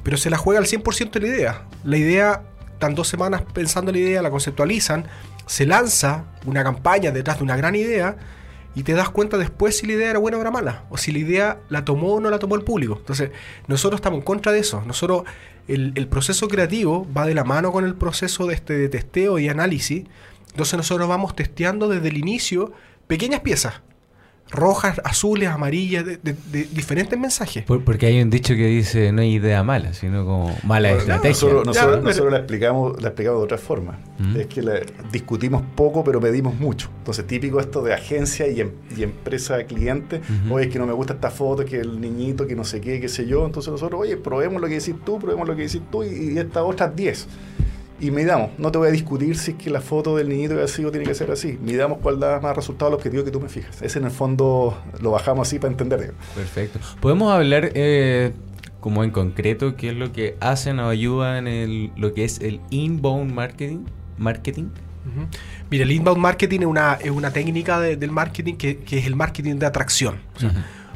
[0.07, 1.67] Pero se la juega al 100% de la idea.
[1.83, 2.43] La idea,
[2.75, 5.09] están dos semanas pensando la idea, la conceptualizan,
[5.47, 8.17] se lanza una campaña detrás de una gran idea
[8.77, 11.11] y te das cuenta después si la idea era buena o era mala, o si
[11.11, 12.99] la idea la tomó o no la tomó el público.
[13.01, 13.33] Entonces,
[13.67, 14.81] nosotros estamos en contra de eso.
[14.87, 15.25] Nosotros,
[15.67, 19.49] el, proceso creativo va de la mano con el proceso de, este, de testeo y
[19.49, 20.05] análisis
[20.57, 22.73] entonces nosotros vamos testeando desde el inicio
[23.07, 23.83] pequeñas piezas
[24.51, 27.65] rojas, azules, amarillas, de, diferentes mensajes.
[27.65, 31.31] porque hay un dicho que dice no hay idea mala, sino como mala estrategia.
[31.31, 31.67] Nosotros,
[32.05, 33.99] nosotros, la, explicamos, la explicamos de otra forma.
[34.19, 34.37] ¿Mm?
[34.37, 34.81] Es que la,
[35.11, 36.91] discutimos poco, pero medimos mucho.
[36.99, 40.21] Entonces, típico esto de agencia y, em, y empresa cliente.
[40.51, 43.01] Oye, es que no me gusta esta foto, que el niñito, que no sé qué,
[43.01, 43.45] qué sé yo.
[43.45, 46.39] Entonces nosotros, oye, probemos lo que decís tú, probemos lo que decís tú y, y
[46.39, 47.27] estas otras 10
[48.01, 48.51] y midamos.
[48.59, 50.91] No te voy a discutir si es que la foto del niñito es así o
[50.91, 51.59] tiene que ser así.
[51.63, 53.81] Midamos cuál da más resultado al objetivo que tú me fijas.
[53.83, 56.15] Ese en el fondo lo bajamos así para entender.
[56.35, 56.79] Perfecto.
[57.01, 58.33] ¿Podemos hablar eh,
[58.81, 62.61] como en concreto qué es lo que hacen o ayudan en lo que es el
[62.71, 63.85] inbound marketing?
[64.19, 64.69] marketing?
[65.71, 69.57] Mira, el inbound marketing es una, es una técnica del marketing que, es el marketing
[69.57, 70.19] de atracción.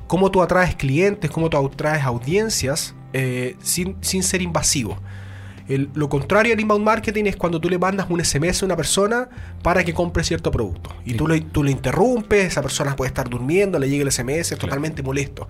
[0.07, 4.99] Cómo tú atraes clientes, cómo tú atraes audiencias eh, sin, sin ser invasivo
[5.79, 9.29] lo contrario al inbound marketing es cuando tú le mandas un SMS a una persona
[9.63, 10.91] para que compre cierto producto.
[11.05, 14.53] Y tú, le, tú le interrumpes, esa persona puede estar durmiendo, le llega el SMS,
[14.53, 15.49] es totalmente molesto.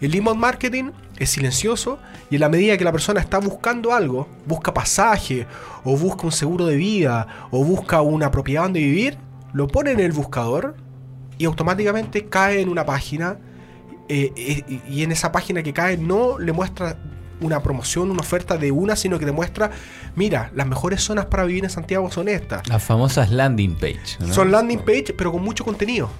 [0.00, 1.98] El inbound marketing es silencioso
[2.28, 5.46] y en la medida que la persona está buscando algo, busca pasaje,
[5.84, 9.16] o busca un seguro de vida, o busca una propiedad donde vivir,
[9.52, 10.74] lo pone en el buscador
[11.38, 13.38] y automáticamente cae en una página.
[14.08, 16.98] Eh, eh, y en esa página que cae no le muestra
[17.42, 19.70] una promoción, una oferta de una, sino que demuestra,
[20.16, 22.66] mira, las mejores zonas para vivir en Santiago son estas.
[22.68, 24.18] Las famosas landing page.
[24.30, 26.10] Son landing page, pero con mucho contenido.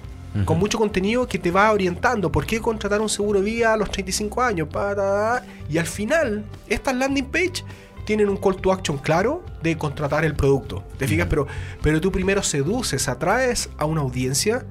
[0.46, 2.32] Con mucho contenido que te va orientando.
[2.32, 4.68] ¿Por qué contratar un seguro de vida a los 35 años?
[4.68, 5.44] Para...
[5.68, 7.64] Y al final, estas landing page
[8.06, 10.84] tienen un call to action claro de contratar el producto.
[10.98, 11.26] ¿Te fijas?
[11.28, 11.46] pero,
[11.82, 14.64] pero tú primero seduces, atraes a una audiencia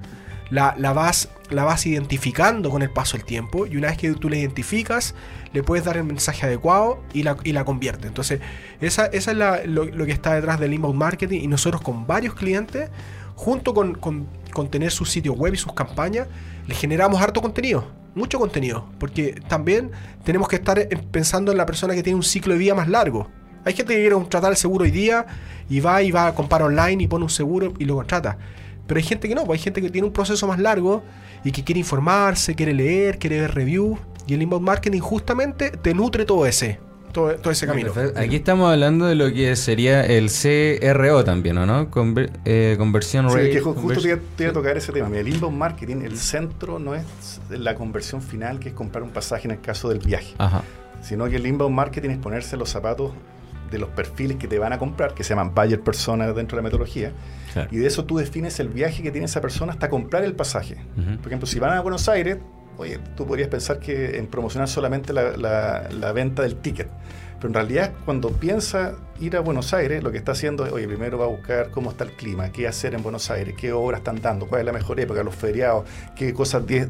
[0.52, 4.30] la, vas, la vas identificando con el paso del tiempo y una vez que tú
[4.30, 5.16] la identificas,
[5.54, 8.08] le puedes dar el mensaje adecuado y la, y la convierte.
[8.08, 8.42] Entonces,
[8.82, 12.90] esa, esa es lo, que está detrás del inbound marketing y nosotros con varios clientes,
[13.36, 14.28] junto con, con,
[14.70, 16.28] tener su sitio web y sus campañas,
[16.68, 19.92] le generamos harto contenido, mucho contenido, porque también
[20.26, 23.30] tenemos que estar pensando en la persona que tiene un ciclo de vida más largo.
[23.64, 25.26] Hay gente que quiere contratar el seguro hoy día
[25.70, 28.38] y va y va a comprar online y pone un seguro y lo contrata.
[28.91, 31.01] Pero hay gente que no, pues hay gente que tiene un proceso más largo
[31.45, 33.97] y que quiere informarse, quiere leer, quiere ver reviews.
[34.27, 36.77] Y el inbound marketing justamente te nutre todo ese,
[37.13, 37.93] todo, ese camino.
[38.17, 41.89] Aquí estamos hablando de lo que sería el CRO también, ¿o no?
[42.43, 43.45] Eh, conversión rate.
[43.45, 45.08] Sí, que justo te, iba a tocar ese tema.
[45.17, 47.06] el inbound marketing, el centro no es
[47.49, 50.36] la conversión final, que es comprar un pasaje en el caso del viaje.
[51.01, 53.13] Sino que el inbound marketing es ponerse los zapatos
[53.72, 56.62] de los perfiles que te van a comprar, que se llaman buyer persona dentro de
[56.62, 57.14] la metodología,
[57.72, 60.76] y de eso tú defines el viaje que tiene esa persona hasta comprar el pasaje.
[60.96, 62.38] Por ejemplo, si van a Buenos Aires,
[62.78, 66.90] oye, tú podrías pensar que en promocionar solamente la, venta del ticket.
[67.38, 70.88] Pero en realidad, cuando piensa ir a Buenos Aires, lo que está haciendo es, oye,
[70.88, 74.00] primero va a buscar cómo está el clima, qué hacer en Buenos Aires, qué obras
[74.00, 76.90] están dando, cuál es la mejor época, los feriados, qué cosas, 10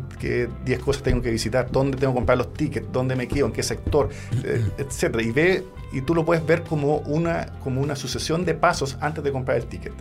[0.66, 3.52] diez cosas tengo que visitar, dónde tengo que comprar los tickets, dónde me quedo, en
[3.52, 4.10] qué sector,
[4.44, 5.24] eh, etcétera.
[5.24, 9.24] Y ve, y tú lo puedes ver como una, como una sucesión de pasos antes
[9.24, 9.94] de comprar el ticket.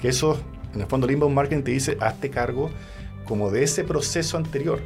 [0.00, 0.38] Que eso,
[0.74, 2.70] en el fondo, el inbound marketing te dice, hazte cargo
[3.24, 4.80] como de ese proceso anterior.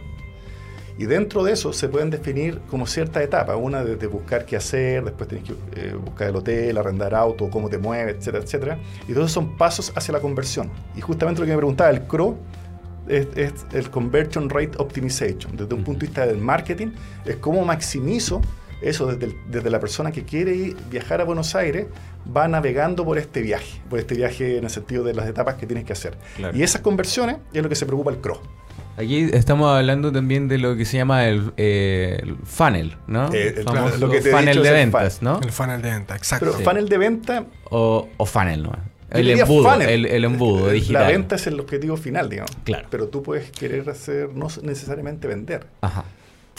[0.98, 3.56] Y dentro de eso se pueden definir como ciertas etapas.
[3.60, 7.68] Una de, buscar qué hacer, después tienes que eh, buscar el hotel, arrendar auto, cómo
[7.68, 8.78] te mueves, etcétera, etcétera.
[9.08, 10.70] Y todos son pasos hacia la conversión.
[10.96, 12.36] Y justamente lo que me preguntaba, el CRO
[13.08, 13.26] es,
[13.72, 15.56] el Conversion Rate Optimization.
[15.56, 16.88] Desde un punto de vista del marketing,
[17.24, 18.40] es cómo maximizo
[18.82, 21.86] eso desde, desde, la persona que quiere ir, viajar a Buenos Aires,
[22.34, 25.66] va navegando por este viaje, por este viaje en el sentido de las etapas que
[25.66, 26.16] tienes que hacer.
[26.54, 28.40] Y esas conversiones es lo que se preocupa el CRO.
[28.96, 33.32] Aquí estamos hablando también de lo que se llama el, eh, funnel, ¿no?
[33.32, 35.40] Eh, el, lo que funnel de ventas, ¿no?
[35.40, 36.52] El funnel de venta, exacto.
[36.52, 37.44] Pero funnel de venta...
[37.70, 38.72] O, o funnel, ¿no?
[39.10, 41.02] El embudo, el, embudo digital.
[41.02, 42.52] La venta es el objetivo final, digamos.
[42.64, 42.86] Claro.
[42.90, 45.66] Pero tú puedes querer hacer, no necesariamente vender.
[45.80, 46.04] Ajá.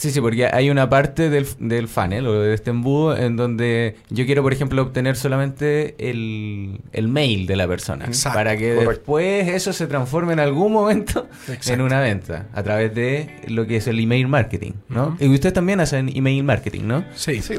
[0.02, 3.94] Sí, sí, porque hay una parte del, del funnel o de este embudo en donde
[4.10, 8.06] yo quiero, por ejemplo, obtener solamente el, mail de la persona.
[8.06, 11.28] Exacto, para que después eso se transforme en algún momento
[11.66, 15.16] en una venta a través de lo que es el email marketing, ¿no?
[15.20, 17.04] Y ustedes también hacen email marketing, ¿no?
[17.14, 17.54] Sí, sí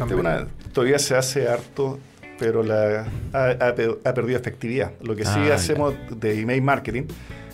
[0.73, 1.97] todavía se hace harto
[2.37, 4.91] pero la, ha, perdido efectividad.
[5.01, 7.03] Lo que sí ah, hacemos de email marketing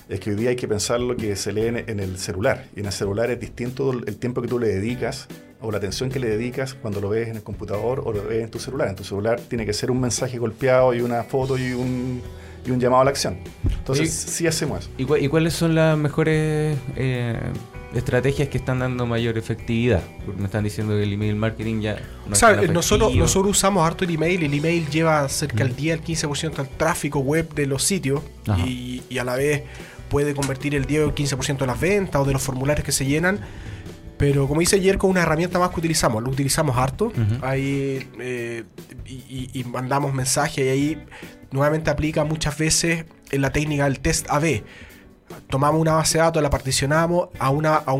[0.09, 2.65] es que hoy día hay que pensar lo que se lee en, el celular.
[2.75, 5.27] Y en el celular es distinto el tiempo que tú le dedicas
[5.61, 8.43] o la atención que le dedicas cuando lo ves en el computador o lo ves
[8.43, 8.89] en tu celular.
[8.89, 12.23] En tu celular tiene que ser un mensaje golpeado y una foto y un,
[12.65, 13.37] y un llamado a la acción.
[13.63, 14.89] Entonces, sí hacemos eso.
[14.97, 17.39] ¿Y, cuáles son las mejores eh,
[17.93, 20.01] estrategias que están dando mayor efectividad.
[20.25, 23.85] Porque me están diciendo que el email marketing ya no o sea, nosotros, nosotros usamos
[23.85, 24.43] harto el email.
[24.43, 28.21] El email lleva cerca del 10 al 15% del tráfico web de los sitios
[28.65, 29.63] y, a la vez
[30.09, 32.91] puede convertir el 10 o el 15% de las ventas o de los formularios que
[32.91, 33.39] se llenan.
[34.17, 37.13] Pero como dice ayer, con una herramienta más que utilizamos, lo utilizamos harto.
[37.41, 38.65] Ahí eh,
[39.05, 41.05] y, y, mandamos mensajes y ahí
[41.51, 44.63] nuevamente aplica muchas veces en la técnica del test AB
[45.49, 47.93] tomamos una base de datos, la particionamos, a una, a,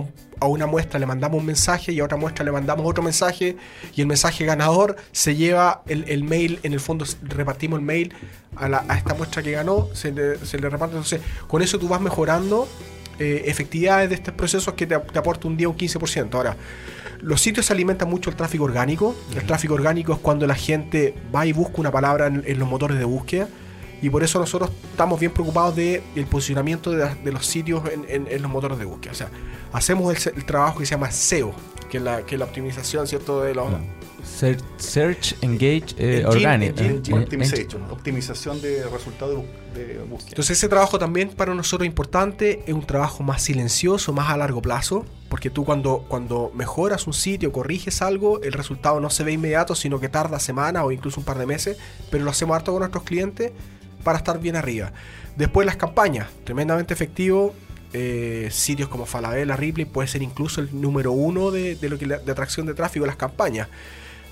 [0.48, 3.58] una muestra le mandamos un mensaje y a otra muestra le mandamos otro mensaje
[3.96, 8.14] y el mensaje ganador se lleva el, mail, en el fondo repartimos el mail
[8.56, 10.96] a, esta muestra que ganó, se le, reparte.
[10.96, 12.68] Entonces, con eso tú vas mejorando
[13.20, 16.34] eh, efectividades de estos procesos que te, te aporta un día un 15%.
[16.36, 16.56] Ahora,
[17.22, 19.16] los sitios se alimentan mucho el tráfico orgánico.
[19.36, 22.98] El tráfico orgánico es cuando la gente va y busca una palabra en los motores
[22.98, 23.48] de búsqueda
[24.02, 28.78] y por eso nosotros estamos bien preocupados del posicionamiento de, los sitios en, los motores
[28.80, 29.12] de búsqueda.
[29.12, 29.30] O sea,
[29.74, 31.54] hacemos el, trabajo que se llama SEO,
[31.90, 33.42] que es la, que la optimización, ¿cierto?
[33.42, 33.68] De los...
[34.78, 36.80] Search, Engage eh, Organic.
[36.80, 40.30] Eh, optimization, optimización de resultados de, búsqueda.
[40.30, 44.38] Entonces ese trabajo también para nosotros es importante, es un trabajo más silencioso, más a
[44.38, 49.24] largo plazo, porque tú cuando, cuando mejoras un sitio, corriges algo, el resultado no se
[49.24, 51.78] ve inmediato, sino que tarda semanas o incluso un par de meses,
[52.12, 53.52] pero lo hacemos harto con nuestros clientes
[54.04, 54.92] para estar bien arriba.
[55.36, 57.54] Después las campañas, tremendamente efectivo.
[57.92, 62.32] Eh, sitios como Falabella, Ripley puede ser incluso el número uno de, lo que de
[62.32, 63.68] atracción de tráfico las campañas.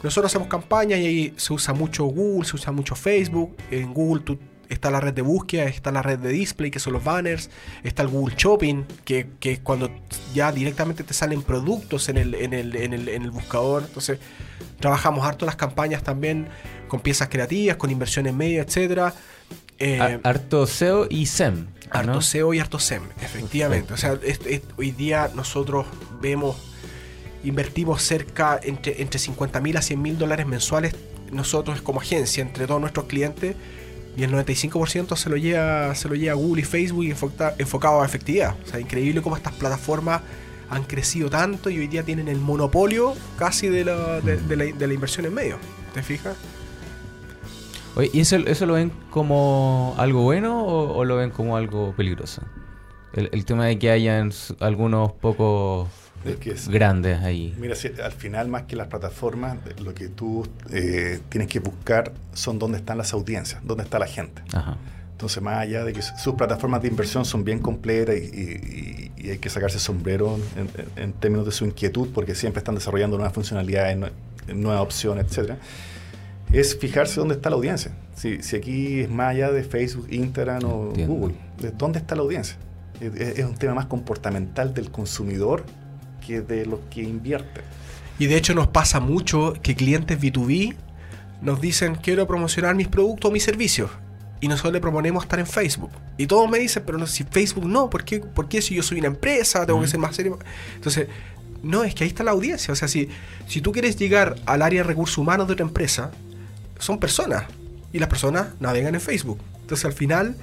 [0.03, 3.55] Nosotros hacemos campañas y ahí se usa mucho Google, se usa mucho Facebook.
[3.71, 4.37] En Google
[4.69, 7.49] está la red de búsqueda, está la red de display, que son los banners,
[7.83, 9.89] está el Google Shopping, que, es cuando
[10.35, 13.85] ya directamente te salen productos en el, en el, en el, en el buscador.
[13.87, 14.19] Entonces,
[14.79, 16.47] trabajamos harto las campañas también
[16.87, 19.13] con piezas creativas, con inversiones media, etcétera.
[19.79, 21.67] Eh, harto SEO y SEM.
[21.89, 23.93] Harto SEO y harto SEM, efectivamente.
[23.93, 24.19] O sea,
[24.77, 25.85] hoy día nosotros
[26.21, 26.57] vemos,
[27.43, 30.95] invertimos cerca entre, entre 50 mil a 100 mil dólares mensuales
[31.31, 33.55] nosotros como agencia, entre todos nuestros clientes,
[34.15, 37.05] y el 95% se lo lleva, se lo lleva Google y Facebook
[37.59, 38.55] enfocado a efectividad.
[38.65, 40.21] O sea, increíble cómo estas plataformas
[40.69, 44.87] han crecido tanto y hoy día tienen el monopolio casi de la, de la, de
[44.87, 45.57] la inversión en medio.
[45.93, 46.35] ¿Te fijas?
[48.01, 52.41] ¿Y eso, eso lo ven como algo bueno o, lo ven como algo peligroso?
[53.13, 55.87] El, tema de que hayan algunos pocos
[56.67, 57.55] grandes ahí.
[57.57, 62.59] Mira, al final más que las plataformas, lo que tú eh, tienes que buscar son
[62.59, 64.43] dónde están las audiencias, dónde está la gente.
[65.11, 69.49] Entonces, más allá de que sus plataformas de inversión son bien completas y, hay que
[69.49, 70.39] sacarse sombrero
[70.95, 73.97] en, términos de su inquietud, porque siempre están desarrollando nuevas funcionalidades,
[74.53, 75.57] nuevas opciones, etcétera
[76.51, 77.91] es fijarse dónde está la audiencia.
[78.15, 81.35] Si, si aquí es más allá de Facebook, Instagram o Google,
[81.77, 82.57] ¿dónde está la audiencia?
[82.99, 85.65] Es, un tema más comportamental del consumidor
[86.25, 87.61] que de los que invierte.
[88.17, 90.75] Y de hecho nos pasa mucho que clientes B2B
[91.41, 93.91] nos dicen quiero promocionar mis productos o mis servicios.
[94.39, 95.89] Y nosotros le proponemos estar en Facebook.
[96.15, 98.83] Y todos me dicen, pero no, si Facebook no, ¿por qué, ¿por qué si yo
[98.83, 100.37] soy una empresa tengo que ser más serio?
[100.75, 101.07] Entonces,
[101.63, 102.71] no, es que ahí está la audiencia.
[102.71, 103.09] O sea, si,
[103.47, 106.11] si tú quieres llegar al área de recursos humanos de otra empresa,
[106.79, 107.45] son personas
[107.93, 109.39] y las personas navegan en Facebook.
[109.61, 110.35] Entonces al final,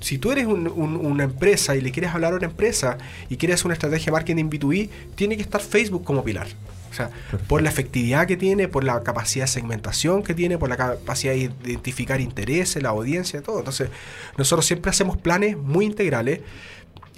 [0.00, 3.74] si tú eres una empresa y le quieres hablar a una empresa y quieres una
[3.74, 6.46] estrategia de marketing B2B, tiene que estar Facebook como pilar.
[6.90, 7.10] O sea,
[7.46, 11.32] por la efectividad que tiene, por la capacidad de segmentación que tiene, por la capacidad
[11.32, 13.58] de identificar intereses, la audiencia, todo.
[13.58, 13.90] Entonces,
[14.36, 16.40] nosotros siempre hacemos planes muy integrales.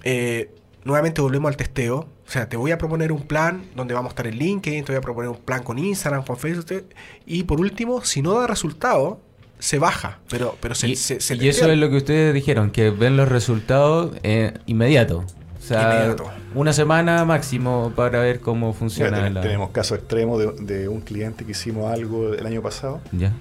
[0.02, 0.50] Eh,
[0.84, 2.06] nuevamente volvemos al testeo.
[2.26, 4.92] O sea, te voy a proponer un plan donde vamos a estar en LinkedIn, te
[4.92, 6.84] voy a proponer un plan con Instagram, con Facebook.
[7.26, 9.20] Y por último, si no da resultado,
[9.58, 10.18] se baja.
[10.28, 14.16] Pero, pero se, y, y eso es lo que ustedes dijeron, que ven los resultados
[14.22, 15.24] eh, inmediato.
[15.58, 16.16] O sea,
[16.54, 19.18] una semana máximo para ver cómo funciona.
[19.18, 19.40] Mira, la...
[19.42, 23.00] Tenemos caso extremo de, de, un cliente que hicimos algo el año pasado.
[23.12, 23.32] Ya.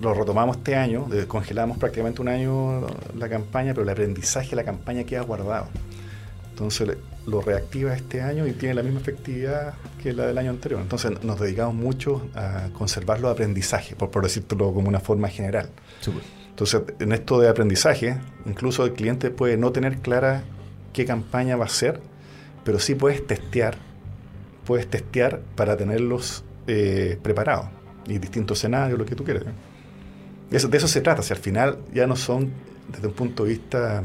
[0.00, 4.64] Lo retomamos este año, congelamos prácticamente un año la campaña, pero el aprendizaje de la
[4.64, 5.66] campaña queda guardado.
[6.58, 10.80] Entonces lo reactiva este año y tiene la misma efectividad que la del año anterior.
[10.80, 15.70] Entonces nos dedicamos mucho a conservar los aprendizajes, por, por decirlo como una forma general.
[16.00, 16.22] Super.
[16.50, 20.42] Entonces, en esto de aprendizaje, incluso el cliente puede no tener clara
[20.92, 22.00] qué campaña va a hacer,
[22.64, 23.76] pero sí puedes testear,
[24.64, 27.66] puedes testear para tenerlos eh, preparados
[28.08, 29.44] y distintos escenarios, lo que tú quieras.
[30.50, 32.50] Eso, de eso se trata, si al final ya no son,
[32.90, 34.02] desde un punto de vista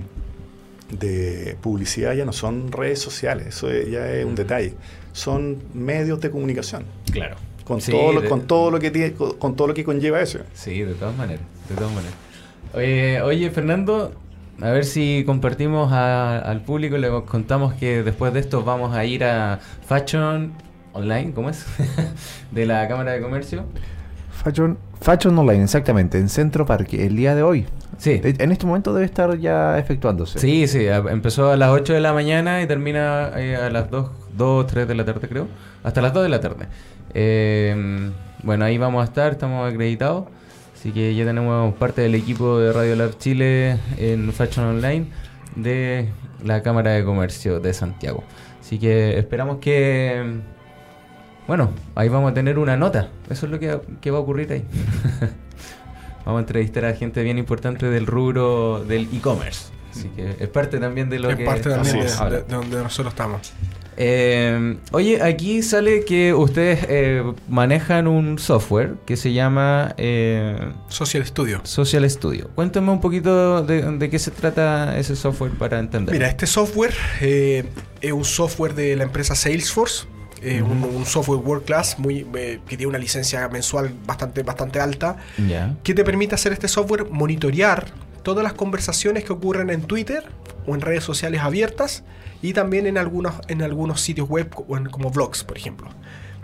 [0.99, 4.73] de publicidad, ya no son redes sociales, eso ya es un detalle,
[5.11, 6.85] son medios de comunicación.
[7.11, 7.35] Claro.
[7.63, 9.83] Con, sí, todo, lo, de, con, todo, lo que tiene, con, con, todo lo que
[9.85, 10.39] conlleva eso.
[10.53, 12.15] Sí, de todas maneras, de todas maneras.
[12.73, 14.13] Oye, oye Fernando,
[14.61, 19.05] a ver si compartimos a, al público, le contamos que después de esto vamos a
[19.05, 20.53] ir a Fashion
[20.93, 21.65] Online, ¿cómo es?
[22.51, 23.65] de la Cámara de Comercio.
[24.43, 27.65] Fashion, Fashion Online, exactamente, en Centro Parque, el día de hoy.
[27.97, 28.19] Sí.
[28.23, 30.39] En este momento debe estar ya efectuándose.
[30.39, 34.09] Sí, sí, empezó a las 8 de la mañana y termina eh, a las 2,
[34.35, 35.47] 2, 3 de la tarde creo,
[35.83, 36.67] hasta las 2 de la tarde.
[37.13, 38.11] Eh,
[38.43, 40.25] bueno, ahí vamos a estar, estamos acreditados.
[40.73, 45.05] Así que ya tenemos parte del equipo de Radio Lab Chile en Fashion Online
[45.55, 46.09] de
[46.43, 48.25] la Cámara de Comercio de Santiago.
[48.59, 50.41] Así que esperamos que...
[51.47, 53.09] Bueno, ahí vamos a tener una nota.
[53.29, 54.63] Eso es lo que, que va a ocurrir ahí.
[56.25, 59.71] vamos a entrevistar a gente bien importante del rubro del e-commerce.
[59.91, 61.45] Así que es parte también de lo es que...
[61.45, 63.53] parte también de, de, de donde nosotros estamos.
[63.97, 71.25] Eh, oye, aquí sale que ustedes eh, manejan un software que se llama eh, Social
[71.25, 71.61] Studio.
[71.63, 72.49] Social Studio.
[72.55, 76.13] Cuéntame un poquito de, de, qué se trata ese software para entender.
[76.13, 77.65] Mira, este software eh,
[78.01, 80.07] es un software de la empresa Salesforce.
[80.43, 80.63] Uh -huh.
[80.63, 82.25] un, un, software world class muy,
[82.67, 85.17] que tiene una licencia mensual bastante, bastante alta.
[85.37, 85.77] Yeah.
[85.83, 87.85] Que te permite hacer este software, monitorear
[88.23, 90.23] todas las conversaciones que ocurren en Twitter
[90.65, 92.03] o en redes sociales abiertas
[92.41, 95.89] y también en algunos, en algunos sitios web como blogs, por ejemplo.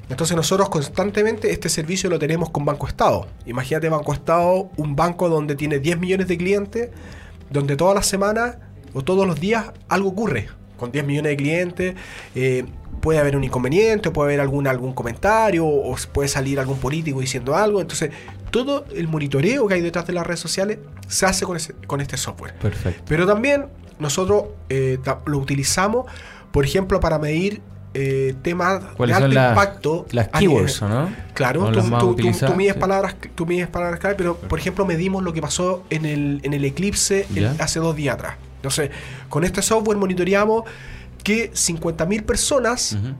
[0.09, 3.27] Entonces nosotros constantemente este servicio lo tenemos con Banco Estado.
[3.45, 6.89] Imagínate Banco Estado, un banco donde tiene 10 millones de clientes,
[7.49, 8.57] donde todas las semanas
[8.93, 10.47] o todos los días algo ocurre.
[10.77, 11.95] Con 10 millones de clientes
[12.33, 12.65] eh,
[12.99, 17.55] puede haber un inconveniente, puede haber algún, algún comentario o puede salir algún político diciendo
[17.55, 17.81] algo.
[17.81, 18.11] Entonces
[18.51, 22.01] todo el monitoreo que hay detrás de las redes sociales se hace con, ese, con
[22.01, 22.53] este software.
[22.55, 23.03] Perfecto.
[23.07, 23.67] Pero también
[23.99, 26.05] nosotros eh, lo utilizamos,
[26.51, 27.61] por ejemplo, para medir
[27.93, 30.05] eh, temas de alto la, impacto.
[30.11, 31.09] Las keywords, ¿no?
[31.33, 35.23] Claro, tú, tú, tú, tú, mides palabras, tú mides palabras clave, pero por ejemplo medimos
[35.23, 38.35] lo que pasó en el, en el eclipse el, hace dos días atrás.
[38.57, 38.91] Entonces,
[39.29, 40.65] con este software monitoreamos
[41.23, 43.15] que 50.000 personas uh -huh.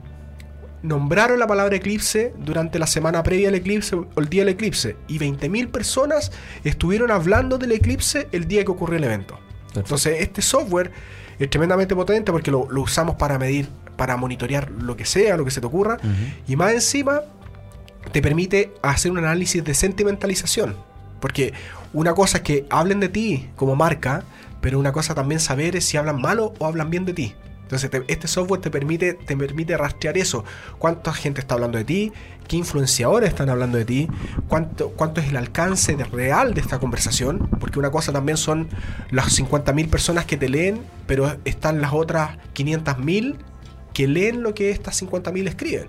[0.82, 4.96] nombraron la palabra eclipse durante la semana previa al eclipse o el día del eclipse
[5.08, 6.32] y 20.000 personas
[6.64, 9.34] estuvieron hablando del eclipse el día que ocurrió el evento.
[9.34, 9.80] Perfecto.
[9.80, 10.90] Entonces, este software
[11.38, 15.44] es tremendamente potente porque lo, lo, usamos para medir, para monitorear lo que sea, lo
[15.44, 15.96] que se te ocurra.
[16.02, 16.34] Uh -huh.
[16.48, 17.20] Y más encima,
[18.12, 20.76] te permite hacer un análisis de sentimentalización.
[21.20, 21.52] Porque
[21.92, 24.24] una cosa es que hablen de ti como marca,
[24.60, 27.34] pero una cosa también saber es si hablan malo o hablan bien de ti.
[27.70, 30.44] Entonces, te, este software te permite, te permite rastrear eso.
[30.80, 32.12] ¿Cuánta gente está hablando de ti?
[32.48, 34.08] ¿Qué influenciadores están hablando de ti?
[34.48, 37.48] ¿Cuánto, cuánto es el alcance real de esta conversación?
[37.60, 38.68] Porque una cosa también son
[39.12, 43.36] las 50.000 personas que te leen, pero están las otras 500.000
[43.94, 45.86] que leen lo que estas 50.000 escriben.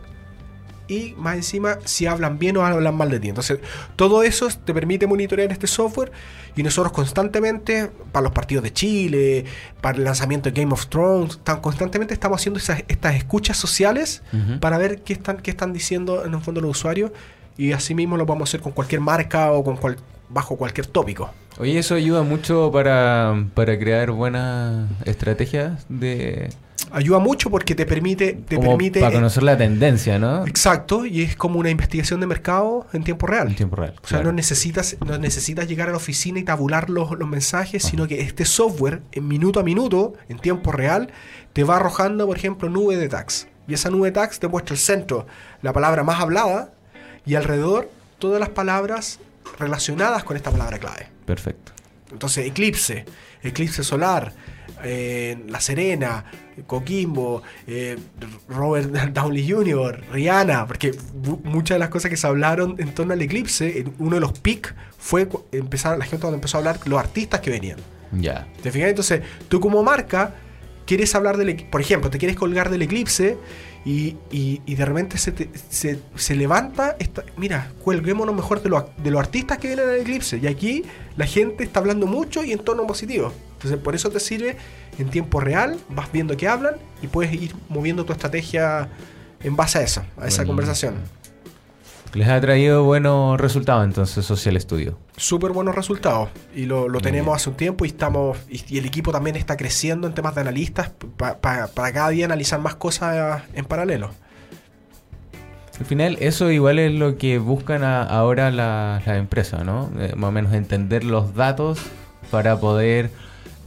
[0.91, 3.29] Y más encima, si hablan bien o hablan mal de ti.
[3.29, 3.59] Entonces,
[3.95, 6.11] todo eso te permite monitorear este software.
[6.53, 9.45] Y nosotros constantemente, para los partidos de Chile,
[9.79, 14.21] para el lanzamiento de Game of Thrones, tan, constantemente estamos haciendo esas, estas escuchas sociales
[14.33, 14.59] uh -huh.
[14.59, 17.11] para ver qué están, qué están diciendo en el fondo los usuarios.
[17.57, 19.95] Y así mismo lo vamos a hacer con cualquier marca o con cual,
[20.27, 21.31] bajo cualquier tópico.
[21.57, 26.49] Oye, eso ayuda mucho para, para crear buenas estrategias de
[26.91, 31.21] ayuda mucho porque te permite te como permite para conocer la tendencia no exacto y
[31.21, 33.47] es como una investigación de mercado en tiempo real.
[33.47, 34.25] En tiempo real o sea claro.
[34.25, 37.91] no necesitas no necesitas llegar a la oficina y tabular los, los mensajes Ajá.
[37.91, 41.09] sino que este software en minuto a minuto en tiempo real
[41.53, 43.47] te va arrojando por ejemplo nube de tags.
[43.67, 45.27] Y esa nube de tags te muestra el centro
[45.61, 46.73] la palabra más hablada
[47.25, 47.89] y alrededor
[48.19, 49.19] todas las palabras
[49.59, 51.07] relacionadas con esta palabra clave.
[51.25, 51.71] Perfecto.
[52.11, 53.05] Entonces eclipse
[53.43, 54.33] eclipse solar
[54.84, 56.26] eh, La Serena,
[56.67, 57.97] Coquimbo, eh,
[58.47, 60.91] Robert Downey Jr., Rihanna, porque
[61.43, 64.74] muchas de las cosas que se hablaron en torno al eclipse, uno de los pics
[64.97, 67.78] fue empezar, la gente cuando empezó a hablar los artistas que venían.
[68.11, 68.47] Ya.
[68.61, 68.89] ¿Te fijas?
[68.89, 70.36] Entonces, tú como marca
[70.86, 73.38] quieres hablar del, por ejemplo, te quieres colgar del eclipse
[73.86, 75.34] y, y, de repente se,
[75.69, 78.69] se, se, levanta, esta, mira, cuelguémonos mejor de,
[79.01, 80.38] de los artistas que vienen al eclipse.
[80.38, 80.84] Y aquí
[81.17, 83.34] la gente está hablando mucho y en tono positivo.
[83.62, 84.57] Entonces, por eso te sirve
[84.97, 88.89] en tiempo real, vas viendo qué hablan y puedes ir moviendo tu estrategia
[89.43, 90.95] en base a eso, a esa conversación.
[92.14, 94.97] Les ha traído buenos resultados entonces Social Studio.
[95.16, 96.30] Súper buenos resultados.
[96.55, 98.38] Y lo, tenemos hace un tiempo y estamos.
[98.49, 102.76] Y, el equipo también está creciendo en temas de analistas para cada día analizar más
[102.76, 104.09] cosas en paralelo.
[105.80, 109.89] Al final, eso igual es lo que buscan ahora las empresas, ¿no?
[109.99, 111.80] Eh, más o menos entender los datos
[112.30, 113.09] para poder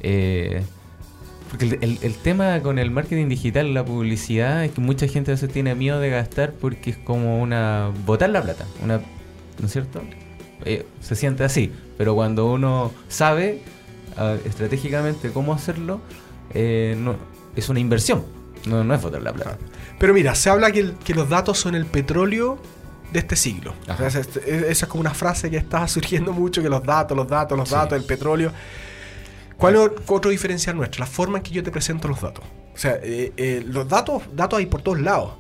[0.07, 0.63] eh,
[1.51, 5.51] porque el, tema con el marketing digital, la publicidad, es que mucha gente a veces
[5.51, 7.91] tiene miedo de gastar porque es como una.
[8.05, 8.67] botar la plata.
[8.83, 10.03] Una, ¿No es cierto?
[10.65, 11.73] Eh, se siente así.
[11.97, 13.63] Pero cuando uno sabe
[14.17, 16.01] ah, estratégicamente cómo hacerlo,
[16.53, 17.17] eh, no,
[17.57, 18.25] es una inversión.
[18.67, 19.57] No, no es botar la plata.
[19.99, 22.59] Pero mira, se habla que, que los datos son el petróleo
[23.13, 23.75] de este siglo.
[24.05, 27.71] esa es como una frase que está surgiendo mucho, que los datos, los datos, los
[27.71, 28.53] datos, el petróleo.
[29.57, 31.01] ¿Cuál es otro diferencial nuestro?
[31.01, 32.45] La forma en que yo te presento los datos.
[32.75, 35.35] O sea, eh, eh, los datos, datos hay por todos lados.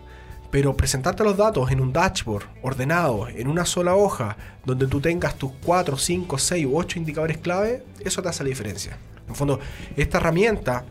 [0.50, 5.36] Pero presentarte los datos en un dashboard ordenado, en una sola hoja, donde tú tengas
[5.36, 8.96] tus 4, 5, 6 u 8 indicadores clave, eso te hace la diferencia.
[9.28, 9.58] En fondo,
[9.96, 10.84] esta herramienta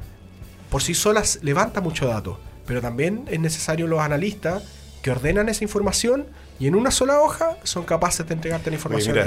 [0.70, 4.64] por sí sola levanta mucho datos, pero también es necesario los analistas
[5.02, 6.26] que ordenan esa información
[6.64, 9.18] y en una sola hoja son capaces de entregarte la información.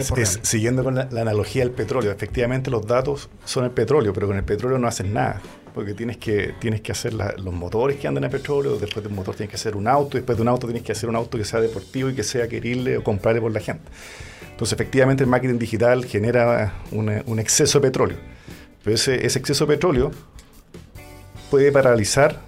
[0.41, 4.43] siguiendo con la, analogía del petróleo, efectivamente los datos son el petróleo, pero con el
[4.43, 5.43] petróleo no haces nada,
[5.75, 9.11] porque tienes que, tienes que hacer los motores que andan en el petróleo, después de
[9.11, 11.17] un motor tienes que hacer un auto, después de un auto tienes que hacer un
[11.17, 13.85] auto que sea deportivo y que sea querible o comprarle por la gente.
[14.53, 18.17] Entonces efectivamente el marketing digital genera un exceso de petróleo,
[18.83, 20.11] pero ese, ese exceso de petróleo
[21.51, 22.41] puede paralizar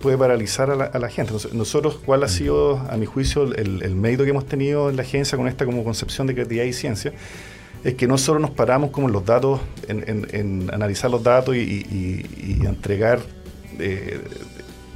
[0.00, 1.32] puede paralizar a la, gente.
[1.52, 5.02] nosotros, ¿cuál ha sido, a mi juicio, el, el, mérito que hemos tenido en la
[5.02, 7.12] agencia con esta como concepción de creatividad y ciencia?
[7.84, 12.60] Es que no solo nos paramos como en los datos, en, analizar los datos y,
[12.64, 13.20] entregar
[13.78, 14.20] eh,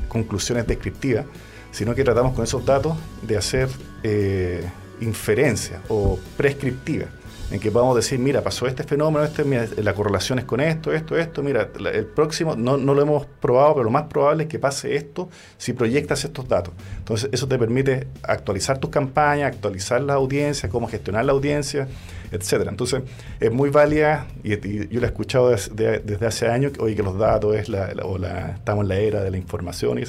[0.08, 1.26] conclusiones descriptivas,
[1.70, 3.68] sino que tratamos con esos datos de hacer
[4.02, 4.64] eh,
[5.00, 7.06] inferencia o prescriptiva
[7.50, 9.44] en que podamos decir, mira, pasó este fenómeno, este,
[9.82, 13.74] la correlación es con esto, esto, esto, mira, el próximo, no, no lo hemos probado,
[13.74, 15.28] pero lo más probable es que pase esto
[15.58, 16.72] si proyectas estos datos.
[16.98, 21.88] Entonces, eso te permite actualizar tus campañas, actualizar la audiencia, cómo gestionar la audiencia,
[22.30, 22.70] etcétera.
[22.70, 23.02] Entonces,
[23.40, 24.50] es muy válida, y,
[24.88, 28.52] yo lo he escuchado desde, hace años, hoy que los datos es la, o la,
[28.52, 30.00] estamos en la era de la información,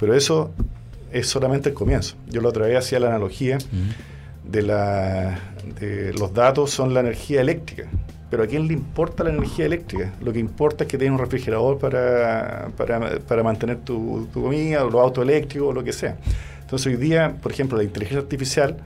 [0.00, 0.52] pero eso
[1.12, 2.16] es solamente el comienzo.
[2.28, 3.58] Yo lo otra vez hacía la analogía
[4.48, 5.38] de, la,
[5.78, 7.88] de los datos son la energía eléctrica.
[8.30, 10.12] Pero ¿a quién le importa la energía eléctrica?
[10.20, 14.90] Lo que importa es que tengas un refrigerador para, para, para mantener tu, comida, o
[14.90, 16.16] los autos eléctricos, o lo que sea.
[16.60, 18.76] Entonces hoy día, por ejemplo, la inteligencia artificial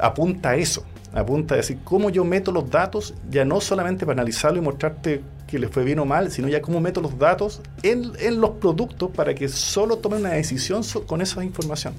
[0.00, 4.20] apunta a eso, apunta a decir cómo yo meto los datos, ya no solamente para
[4.22, 7.60] analizarlo y mostrarte que le fue bien o mal, sino ya cómo meto los datos
[7.82, 11.92] en, en los productos para que solo tome una decisión con esa información.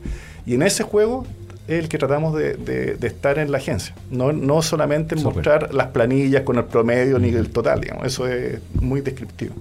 [0.45, 1.25] Y en ese juego
[1.69, 3.93] es el que tratamos de, estar en la agencia.
[4.09, 8.07] No, no solamente mostrar las planillas con el promedio ni el total, digamos.
[8.07, 9.53] Eso es muy descriptivo.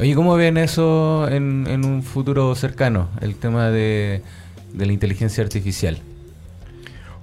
[0.00, 3.08] Oye, ¿cómo ven eso en, un futuro cercano?
[3.20, 4.22] El tema de,
[4.76, 6.00] la inteligencia artificial.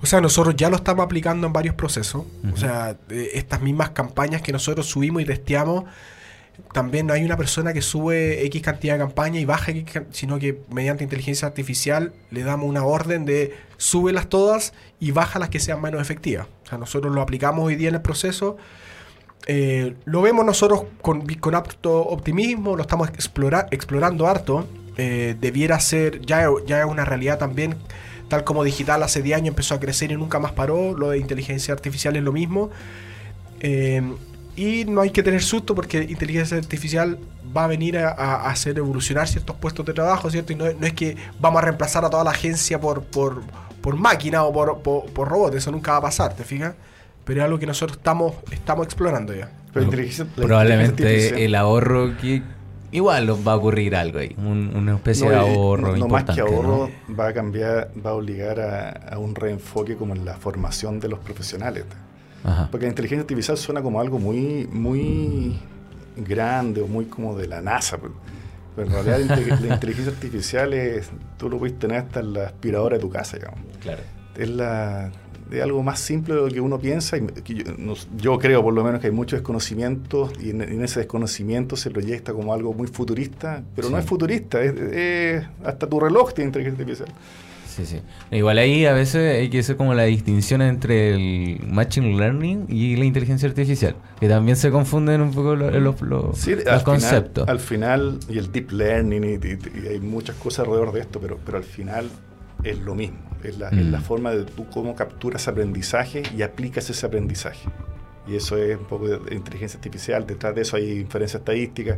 [0.02, 2.24] O sea, nosotros ya lo estamos aplicando en varios procesos.
[2.54, 5.84] O sea, estas mismas campañas que nosotros subimos y testeamos
[6.74, 10.40] también no hay una persona que sube X cantidad de campaña y baja X, sino
[10.40, 15.60] que mediante inteligencia artificial le damos una orden de súbelas todas y baja las que
[15.60, 16.48] sean menos efectivas.
[16.66, 18.58] O sea, nosotros lo aplicamos hoy día en el proceso.
[19.48, 24.68] Eh, lo vemos nosotros con, con apto optimismo, lo estamos explorando harto.
[24.98, 27.76] Eh, debiera ser, ya, ya es una realidad también,
[28.30, 31.20] tal como digital hace 10 años empezó a crecer y nunca más paró, lo de
[31.20, 32.70] inteligencia artificial es lo mismo.
[33.60, 34.02] Eh,
[34.56, 37.18] y no hay que tener susto porque inteligencia artificial
[37.56, 40.54] va a venir a, hacer evolucionar ciertos puestos de trabajo, ¿cierto?
[40.54, 43.44] Y no, es que vamos a reemplazar a toda la agencia por, por,
[43.82, 46.74] por máquina o por, por, robot, eso nunca va a pasar, ¿te fijas?
[47.24, 49.50] Pero es algo que nosotros estamos, estamos explorando ya.
[50.36, 52.42] probablemente el ahorro que
[52.92, 56.42] igual va a ocurrir algo ahí, una especie de ahorro no, importante.
[56.42, 56.90] más que ahorro
[57.20, 61.10] va a cambiar, va a obligar a, a, un reenfoque como en la formación de
[61.10, 61.86] los profesionales.
[62.72, 65.58] Porque la inteligencia artificial suena como algo muy, muy
[66.18, 67.98] grande o muy como de la NASA.
[67.98, 68.14] Pero,
[68.76, 72.34] pero en realidad la, inte- la inteligencia artificial es, tú lo puedes tener hasta en
[72.34, 73.60] la aspiradora de tu casa, digamos.
[73.82, 74.02] Claro.
[74.38, 75.12] Es, la,
[75.52, 77.18] es algo más simple de lo que uno piensa.
[77.18, 77.64] Y que
[78.18, 81.90] yo, creo por lo menos que hay mucho desconocimiento y en, en ese desconocimiento se
[81.90, 86.50] proyecta como algo muy futurista, pero no es futurista, es, es- hasta tu reloj tiene
[86.50, 87.10] inteligencia artificial.
[87.76, 88.00] Sí, sí.
[88.32, 92.96] Igual ahí a veces hay que hacer como la distinción entre el Machine Learning y
[92.96, 96.84] la inteligencia artificial, que también se confunden un poco lo- los, los- Sí, los al
[96.84, 97.44] conceptos.
[97.46, 101.02] Final, al final, y el deep learning, y, y- y hay muchas cosas alrededor de
[101.02, 102.10] esto, pero, pero al final
[102.64, 103.18] es lo mismo.
[103.44, 103.92] Es la, es Mm.
[103.92, 107.68] la forma de tú cómo capturas aprendizaje y aplicas ese aprendizaje.
[108.28, 110.26] Y eso es un poco de inteligencia artificial.
[110.26, 111.98] Detrás de eso hay inferencia estadística.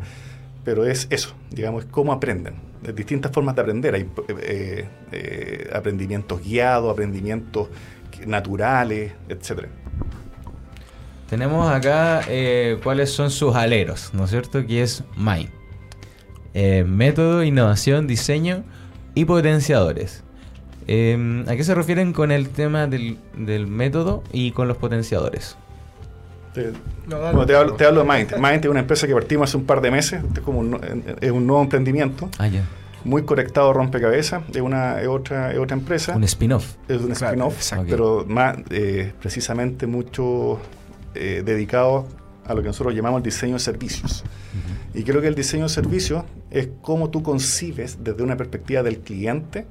[0.68, 2.56] Pero es eso, digamos, es cómo aprenden.
[2.82, 3.96] De distintas formas de aprender.
[3.96, 7.70] Hay eh, eh, aprendimientos guiados, aprendimientos
[8.26, 9.70] naturales, etcétera.
[11.30, 14.68] Tenemos acá eh, cuáles son sus aleros, ¿no es cierto?
[14.68, 16.86] Que es MIND.
[16.86, 18.66] Método, innovación, diseño
[19.16, 20.26] y potenciadores.
[20.82, 20.86] ¿A
[21.56, 25.56] qué se refieren con el tema del método y con los potenciadores?
[26.58, 26.74] Te-
[27.08, 27.32] No, dale.
[27.36, 28.34] Bueno, te, hablo, te hablo de Mind.
[28.38, 30.22] Mind es una empresa que partimos hace un par de meses.
[30.34, 30.80] Es, como un, no-
[31.22, 32.30] es un nuevo emprendimiento.
[32.38, 32.64] Ah, ya.
[33.06, 34.44] Muy conectado a rompecabezas.
[34.54, 36.16] Es, una, es, otra, es otra empresa.
[36.16, 36.76] Un spin-off.
[36.90, 37.86] es un Claro, spin-off, exacto.
[37.90, 40.60] pero más eh, precisamente mucho
[41.16, 42.06] eh, dedicado
[42.46, 44.24] a lo que nosotros llamamos el diseño de servicios.
[44.94, 49.00] Y creo que el diseño de servicios es cómo tú concibes desde una perspectiva del
[49.00, 49.68] cliente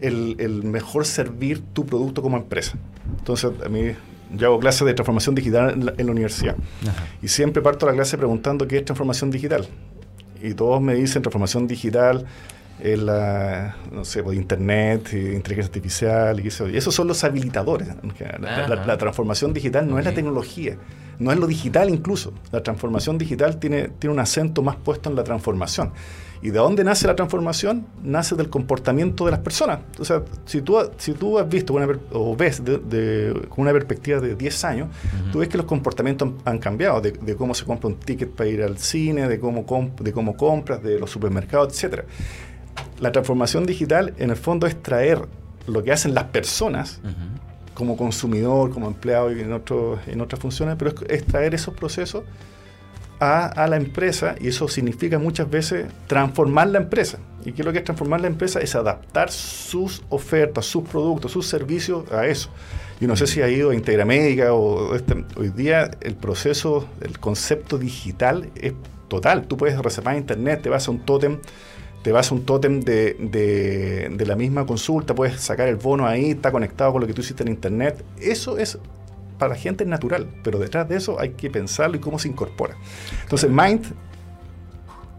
[0.00, 2.76] el, el mejor servir tu producto como empresa.
[3.18, 3.92] Entonces, a mí,
[4.34, 6.56] yo hago clases de transformación digital en la, en la universidad.
[6.82, 7.06] Ajá.
[7.22, 9.66] Y siempre parto la clase preguntando qué es transformación digital.
[10.42, 12.24] Y todos me dicen transformación digital
[12.80, 16.68] es la, no sé, pues, internet, eh, inteligencia artificial, y eso.
[16.68, 17.88] Y esos son los habilitadores.
[17.88, 18.38] en.
[18.40, 20.76] La, la- la transformación digital no es la tecnología,
[21.18, 22.32] no es lo digital incluso.
[22.52, 25.90] La transformación digital tiene, tiene un acento más puesto en la transformación.
[26.40, 27.86] ¿Y de dónde nace la transformación?
[28.02, 29.80] Nace del comportamiento de las personas.
[29.98, 33.72] O sea, si tú, si tú has visto una o ves de- de- con una
[33.72, 34.88] perspectiva de 10 años,
[35.32, 38.30] tú ves que los comportamientos han, han cambiado, de, de cómo se compra un ticket
[38.30, 42.04] para ir al cine, de cómo, comp- de cómo compras, de los supermercados, etcétera.
[43.00, 45.20] La transformación digital, en el fondo, es traer
[45.66, 47.74] lo que hacen las personas Ujú.
[47.74, 51.74] como consumidor, como empleado y en, otro- en otras funciones, pero es, es traer esos
[51.74, 52.22] procesos
[53.20, 57.18] a, la empresa y eso significa muchas veces transformar la empresa.
[57.44, 58.60] ¿Y qué es lo que es transformar la empresa?
[58.60, 62.50] Es adaptar sus ofertas, sus productos, sus servicios a eso.
[63.00, 67.18] Yo no sé si ha ido a Integramédica o este- hoy día el proceso, el
[67.18, 68.72] concepto digital es
[69.08, 69.46] total.
[69.46, 71.38] Tú puedes reservar internet, te vas a un tótem
[72.02, 76.06] te vas a un tótem de, de- de la misma consulta, puedes sacar el bono
[76.06, 78.04] ahí, está conectado con lo que tú hiciste en internet.
[78.20, 78.78] Eso es
[79.38, 82.28] para la gente es natural, pero detrás de eso hay que pensarlo y cómo se
[82.28, 82.74] incorpora.
[83.22, 83.84] Entonces, Mind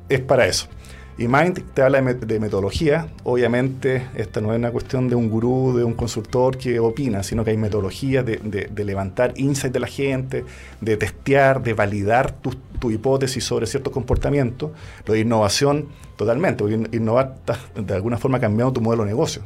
[0.09, 0.67] es para eso.
[1.17, 3.07] Y Mind te habla de, met- de metodología.
[3.23, 7.43] Obviamente, esta no es una cuestión de un gurú, de un consultor que opina, sino
[7.43, 8.39] que hay metodologías de,
[8.85, 10.45] levantar insight de la gente,
[10.79, 14.71] de testear, de validar tu, hipótesis sobre ciertos comportamientos.
[15.05, 19.09] Lo de innovación, totalmente, porque in- innovar está de alguna forma cambiando tu modelo de
[19.09, 19.41] negocio.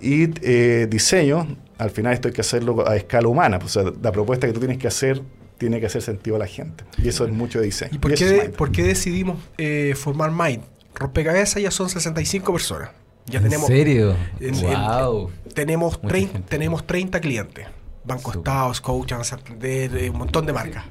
[0.00, 1.46] Y eh, diseño,
[1.78, 3.58] al final esto hay que hacerlo a escala humana.
[3.58, 5.20] pues, o sea, la propuesta que tú tienes que hacer
[5.58, 6.84] tiene que hacer sentido a la gente.
[7.02, 7.90] Y eso es mucho de diseño.
[7.94, 10.62] ¿Y por qué, por decidimos eh, formar Mind?
[10.94, 12.90] Rompecabezas ya son 65 personas.
[13.26, 14.16] Ya ¿En tenemos, serio?
[14.40, 15.30] en- en- wow.
[15.54, 16.48] tenemos, Mucha 30, gente.
[16.48, 17.66] tenemos 30 clientes.
[18.02, 18.32] Banco.
[18.32, 20.84] Estados, Coach, Santander, un montón de marcas.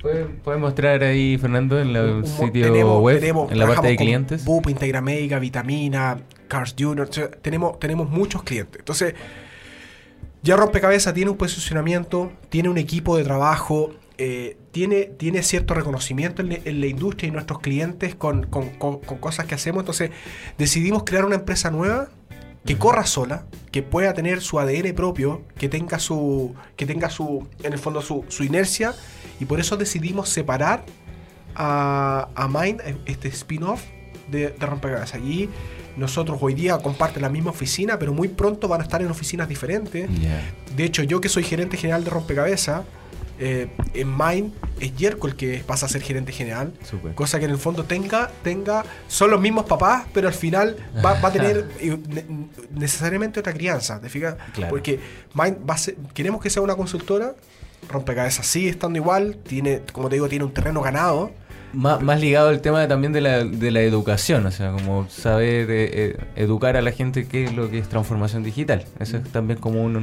[0.43, 3.95] ¿Puedes mostrar ahí, Fernando, en el Un- sitio tenemos- web, tenemos- en la parte de
[3.97, 4.45] clientes?
[4.45, 6.17] BUP, Integramédica, Vitamina,
[6.49, 7.07] Cars Junior.
[7.09, 8.79] o sea, tenemos, tenemos muchos clientes.
[8.79, 9.13] Entonces,
[10.41, 16.41] ya Rompecabezas tiene un posicionamiento, tiene un equipo de trabajo, eh, tiene, tiene cierto reconocimiento
[16.41, 19.81] en, la- en la industria y nuestros clientes con, con- con- con cosas que hacemos.
[19.83, 20.11] Entonces,
[20.57, 22.09] decidimos crear una empresa nueva
[22.65, 27.47] que corra sola, que pueda tener su ADN propio, que tenga su, que tenga su,
[27.63, 28.93] en el fondo su, su inercia,
[29.39, 30.83] y por eso decidimos separar
[31.55, 33.83] a, a Mind, este spin-off
[34.29, 35.19] de, de Rompecabezas.
[35.21, 35.49] Y
[35.99, 39.47] nosotros hoy día comparten la misma oficina, pero muy pronto van a estar en oficinas
[39.47, 40.09] diferentes.
[40.75, 42.83] De hecho, yo que soy gerente general de Rompecabezas,
[43.41, 46.73] eh, en Mind es Yerko el que pasa a ser gerente general.
[46.83, 47.15] Súper.
[47.15, 51.13] Cosa que en el fondo tenga, tenga, son los mismos papás, pero al final va,
[51.21, 52.25] va a tener eh, ne-
[52.71, 54.35] necesariamente otra crianza, ¿te fijas?
[54.53, 54.69] Claro.
[54.69, 54.99] Porque
[55.33, 57.33] Mind va a ser- queremos que sea una consultora,
[57.89, 61.31] rompecabezas sigue estando igual, tiene, como te digo, tiene un terreno ganado,
[61.73, 65.69] Más, más ligado al tema también de la, de la educación, o sea, como saber
[65.69, 68.85] eh, eh, educar a la gente qué es lo que es transformación digital.
[68.99, 69.99] Eso es también como uno,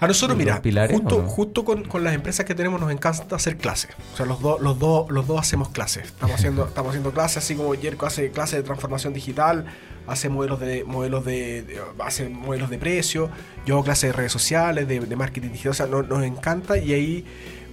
[0.00, 3.56] A nosotros, mira, pilares, justo, justo con, con, las empresas que tenemos nos encanta hacer
[3.56, 3.90] clases.
[4.12, 6.06] O sea, los dos los dos los dos hacemos clases.
[6.06, 9.66] Estamos haciendo, estamos haciendo clases, así como Jerko hace clases de transformación digital,
[10.06, 13.30] hace modelos de modelos de, hace modelos de precio,
[13.66, 16.92] yo hago clases de redes sociales, de, de marketing digital, o sea, nos encanta y
[16.92, 17.24] ahí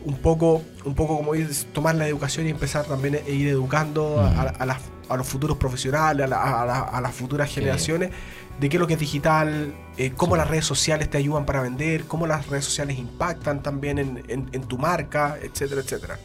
[0.05, 4.19] un poco, un poco como es tomar la educación y empezar también a ir educando
[4.19, 4.41] a,
[5.09, 8.11] a, los futuros profesionales, a, las futuras generaciones,
[8.59, 11.61] de qué es lo que es digital, eh, cómo las redes sociales te ayudan para
[11.61, 16.19] vender, cómo las redes sociales impactan también en, en tu marca, etcétera, etcétera.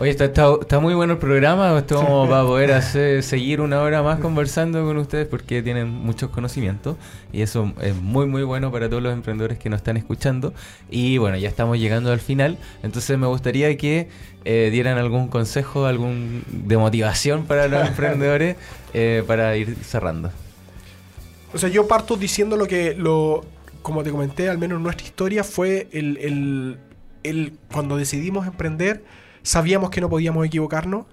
[0.00, 1.76] Oye, está, está, muy bueno el programa.
[1.76, 6.30] Esto va a poder hacer, seguir una hora más conversando con ustedes porque tienen muchos
[6.30, 6.96] conocimientos.
[7.32, 10.54] Y eso es muy, muy bueno para todos los emprendedores que nos están escuchando.
[10.88, 12.58] Y bueno, ya estamos llegando al final.
[12.84, 14.08] Entonces me gustaría que
[14.44, 18.54] eh, dieran algún consejo, algún de motivación para los emprendedores
[18.94, 20.30] eh, para ir cerrando.
[21.52, 23.44] O sea, yo parto diciendo lo que, lo,
[23.82, 26.78] como te comenté, al menos nuestra historia fue el, el,
[27.24, 29.02] el cuando decidimos emprender
[29.48, 31.06] sabíamos que no podíamos equivocarnos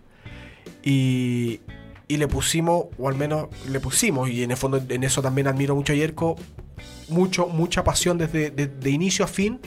[0.83, 1.61] y,
[2.09, 5.47] y le pusimos, o al menos le pusimos, y en el fondo en eso también
[5.47, 6.35] admiro mucho a Yerko,
[7.07, 9.61] mucho, mucha pasión desde de, inicio a fin.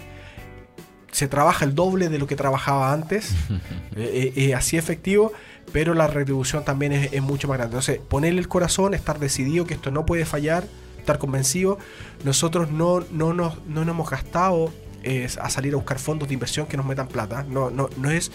[1.10, 3.32] Se trabaja el doble de lo que trabajaba antes,
[3.96, 5.32] eh, eh, así efectivo,
[5.72, 7.76] pero la retribución también es, mucho más grande.
[7.76, 10.64] Entonces, ponerle el corazón, estar decidido que esto no puede fallar,
[10.98, 11.78] estar convencido.
[12.22, 14.70] Nosotros no, no, nos, no nos hemos gastado
[15.40, 17.44] a salir a buscar fondos de inversión que nos metan plata.
[17.48, 18.30] No, no, no es.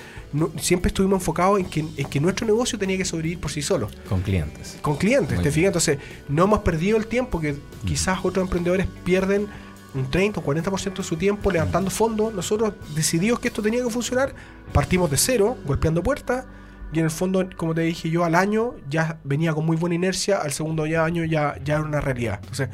[0.59, 3.89] siempre estuvimos enfocados en que, en que nuestro negocio tenía que sobrevivir por sí solo.
[4.09, 4.77] Con clientes.
[4.81, 5.67] Con clientes, te fijas.
[5.67, 7.85] Entonces, no hemos perdido el tiempo que mm.
[7.85, 9.47] quizás otros emprendedores pierden
[9.93, 12.33] un 30 o 40% de su tiempo levantando fondos.
[12.33, 14.33] Nosotros decidimos que esto tenía que funcionar,
[14.71, 16.45] partimos de cero, golpeando puertas.
[16.91, 19.95] Y en el fondo, como te dije yo, al año ya venía con muy buena
[19.95, 22.39] inercia, al segundo año ya, ya era una realidad.
[22.41, 22.69] Entonces,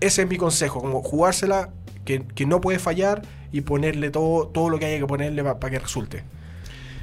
[0.00, 1.70] ese es mi consejo, como jugársela
[2.04, 5.78] que, no puede fallar y ponerle todo, todo lo que haya que ponerle para que
[5.78, 6.24] resulte.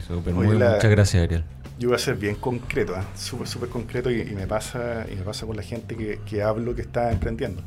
[0.10, 1.44] muchas gracias, Ariel.
[1.80, 3.04] Yo voy a ser bien concreto, ¿eh?
[3.16, 6.76] súper, súper concreto y, me pasa, y me pasa con la gente que, que hablo
[6.76, 7.64] que está emprendiendo.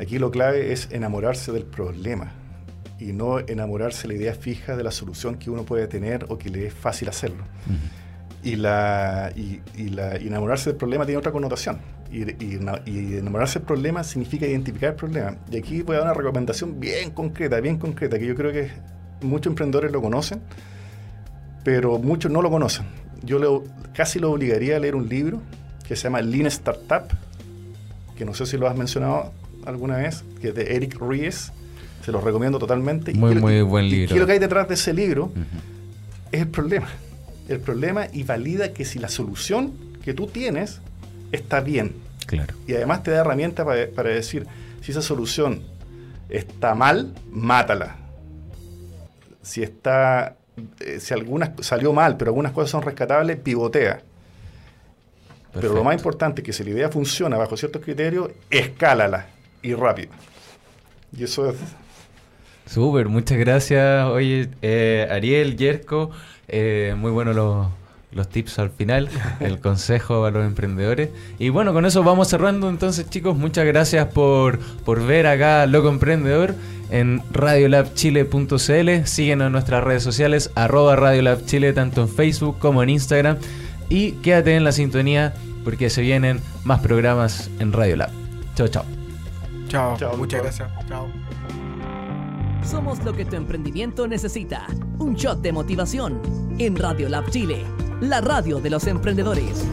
[0.00, 2.32] Aquí lo clave es enamorarse del problema
[2.98, 6.38] y no enamorarse de la idea fija de la solución que uno puede tener o
[6.38, 7.44] que le es fácil hacerlo.
[8.42, 11.78] Y, la, y, y, la, enamorarse del problema tiene otra connotación.
[12.10, 15.36] Y, y, enamorarse del problema significa identificar el problema.
[15.50, 18.70] Y aquí voy a dar una recomendación bien concreta, bien concreta, que yo creo que
[19.22, 20.40] muchos emprendedores lo conocen,
[21.64, 22.86] pero muchos no lo conocen.
[23.22, 25.40] Yo casi lo obligaría a leer un libro
[25.86, 27.08] que se llama Lean Startup,
[28.16, 29.32] que no sé si lo has mencionado
[29.64, 31.52] alguna vez, que es de Eric Ries.
[32.04, 33.12] Se los recomiendo totalmente.
[33.14, 34.14] Muy, muy buen libro.
[34.14, 35.32] Y lo que hay detrás de ese libro
[36.30, 36.86] es el problema.
[37.48, 39.72] El problema y valida que si la solución
[40.04, 40.80] que tú tienes
[41.32, 41.94] está bien.
[42.26, 42.54] Claro.
[42.66, 44.46] Y además te da herramientas para, decir,
[44.82, 45.62] si esa solución
[46.28, 47.96] está mal, mátala.
[49.42, 50.36] Si está,
[50.80, 54.00] eh, si algunas salió mal, pero algunas cosas son rescatables, pivotea.
[55.54, 59.26] Pero lo más importante es que si la idea funciona bajo ciertos criterios, escálala
[59.62, 60.10] y rápido.
[61.16, 61.56] Y eso es...
[62.66, 64.06] Súper, muchas gracias.
[64.06, 66.10] Oye, eh, Ariel, Yerko,
[66.48, 67.68] eh, muy bueno los
[68.16, 69.08] los tips al final,
[69.40, 71.10] el consejo a los emprendedores.
[71.38, 75.88] Y bueno, con eso vamos cerrando entonces chicos, muchas gracias por, por ver acá Loco
[75.88, 76.54] Emprendedor
[76.90, 79.06] en radiolabchile.cl.
[79.06, 83.36] Síguenos en nuestras redes sociales, arroba radiolabchile, tanto en Facebook como en Instagram.
[83.88, 88.10] Y quédate en la sintonía porque se vienen más programas en Radiolab.
[88.54, 88.84] Chao, chao.
[89.68, 90.68] Chao, chao muchas gracias.
[90.88, 91.08] Chao.
[92.64, 94.66] Somos lo que tu emprendimiento necesita.
[94.98, 96.20] Un shot de motivación
[96.58, 97.64] en Radio Lab Chile
[98.00, 99.64] la radio de los emprendedores.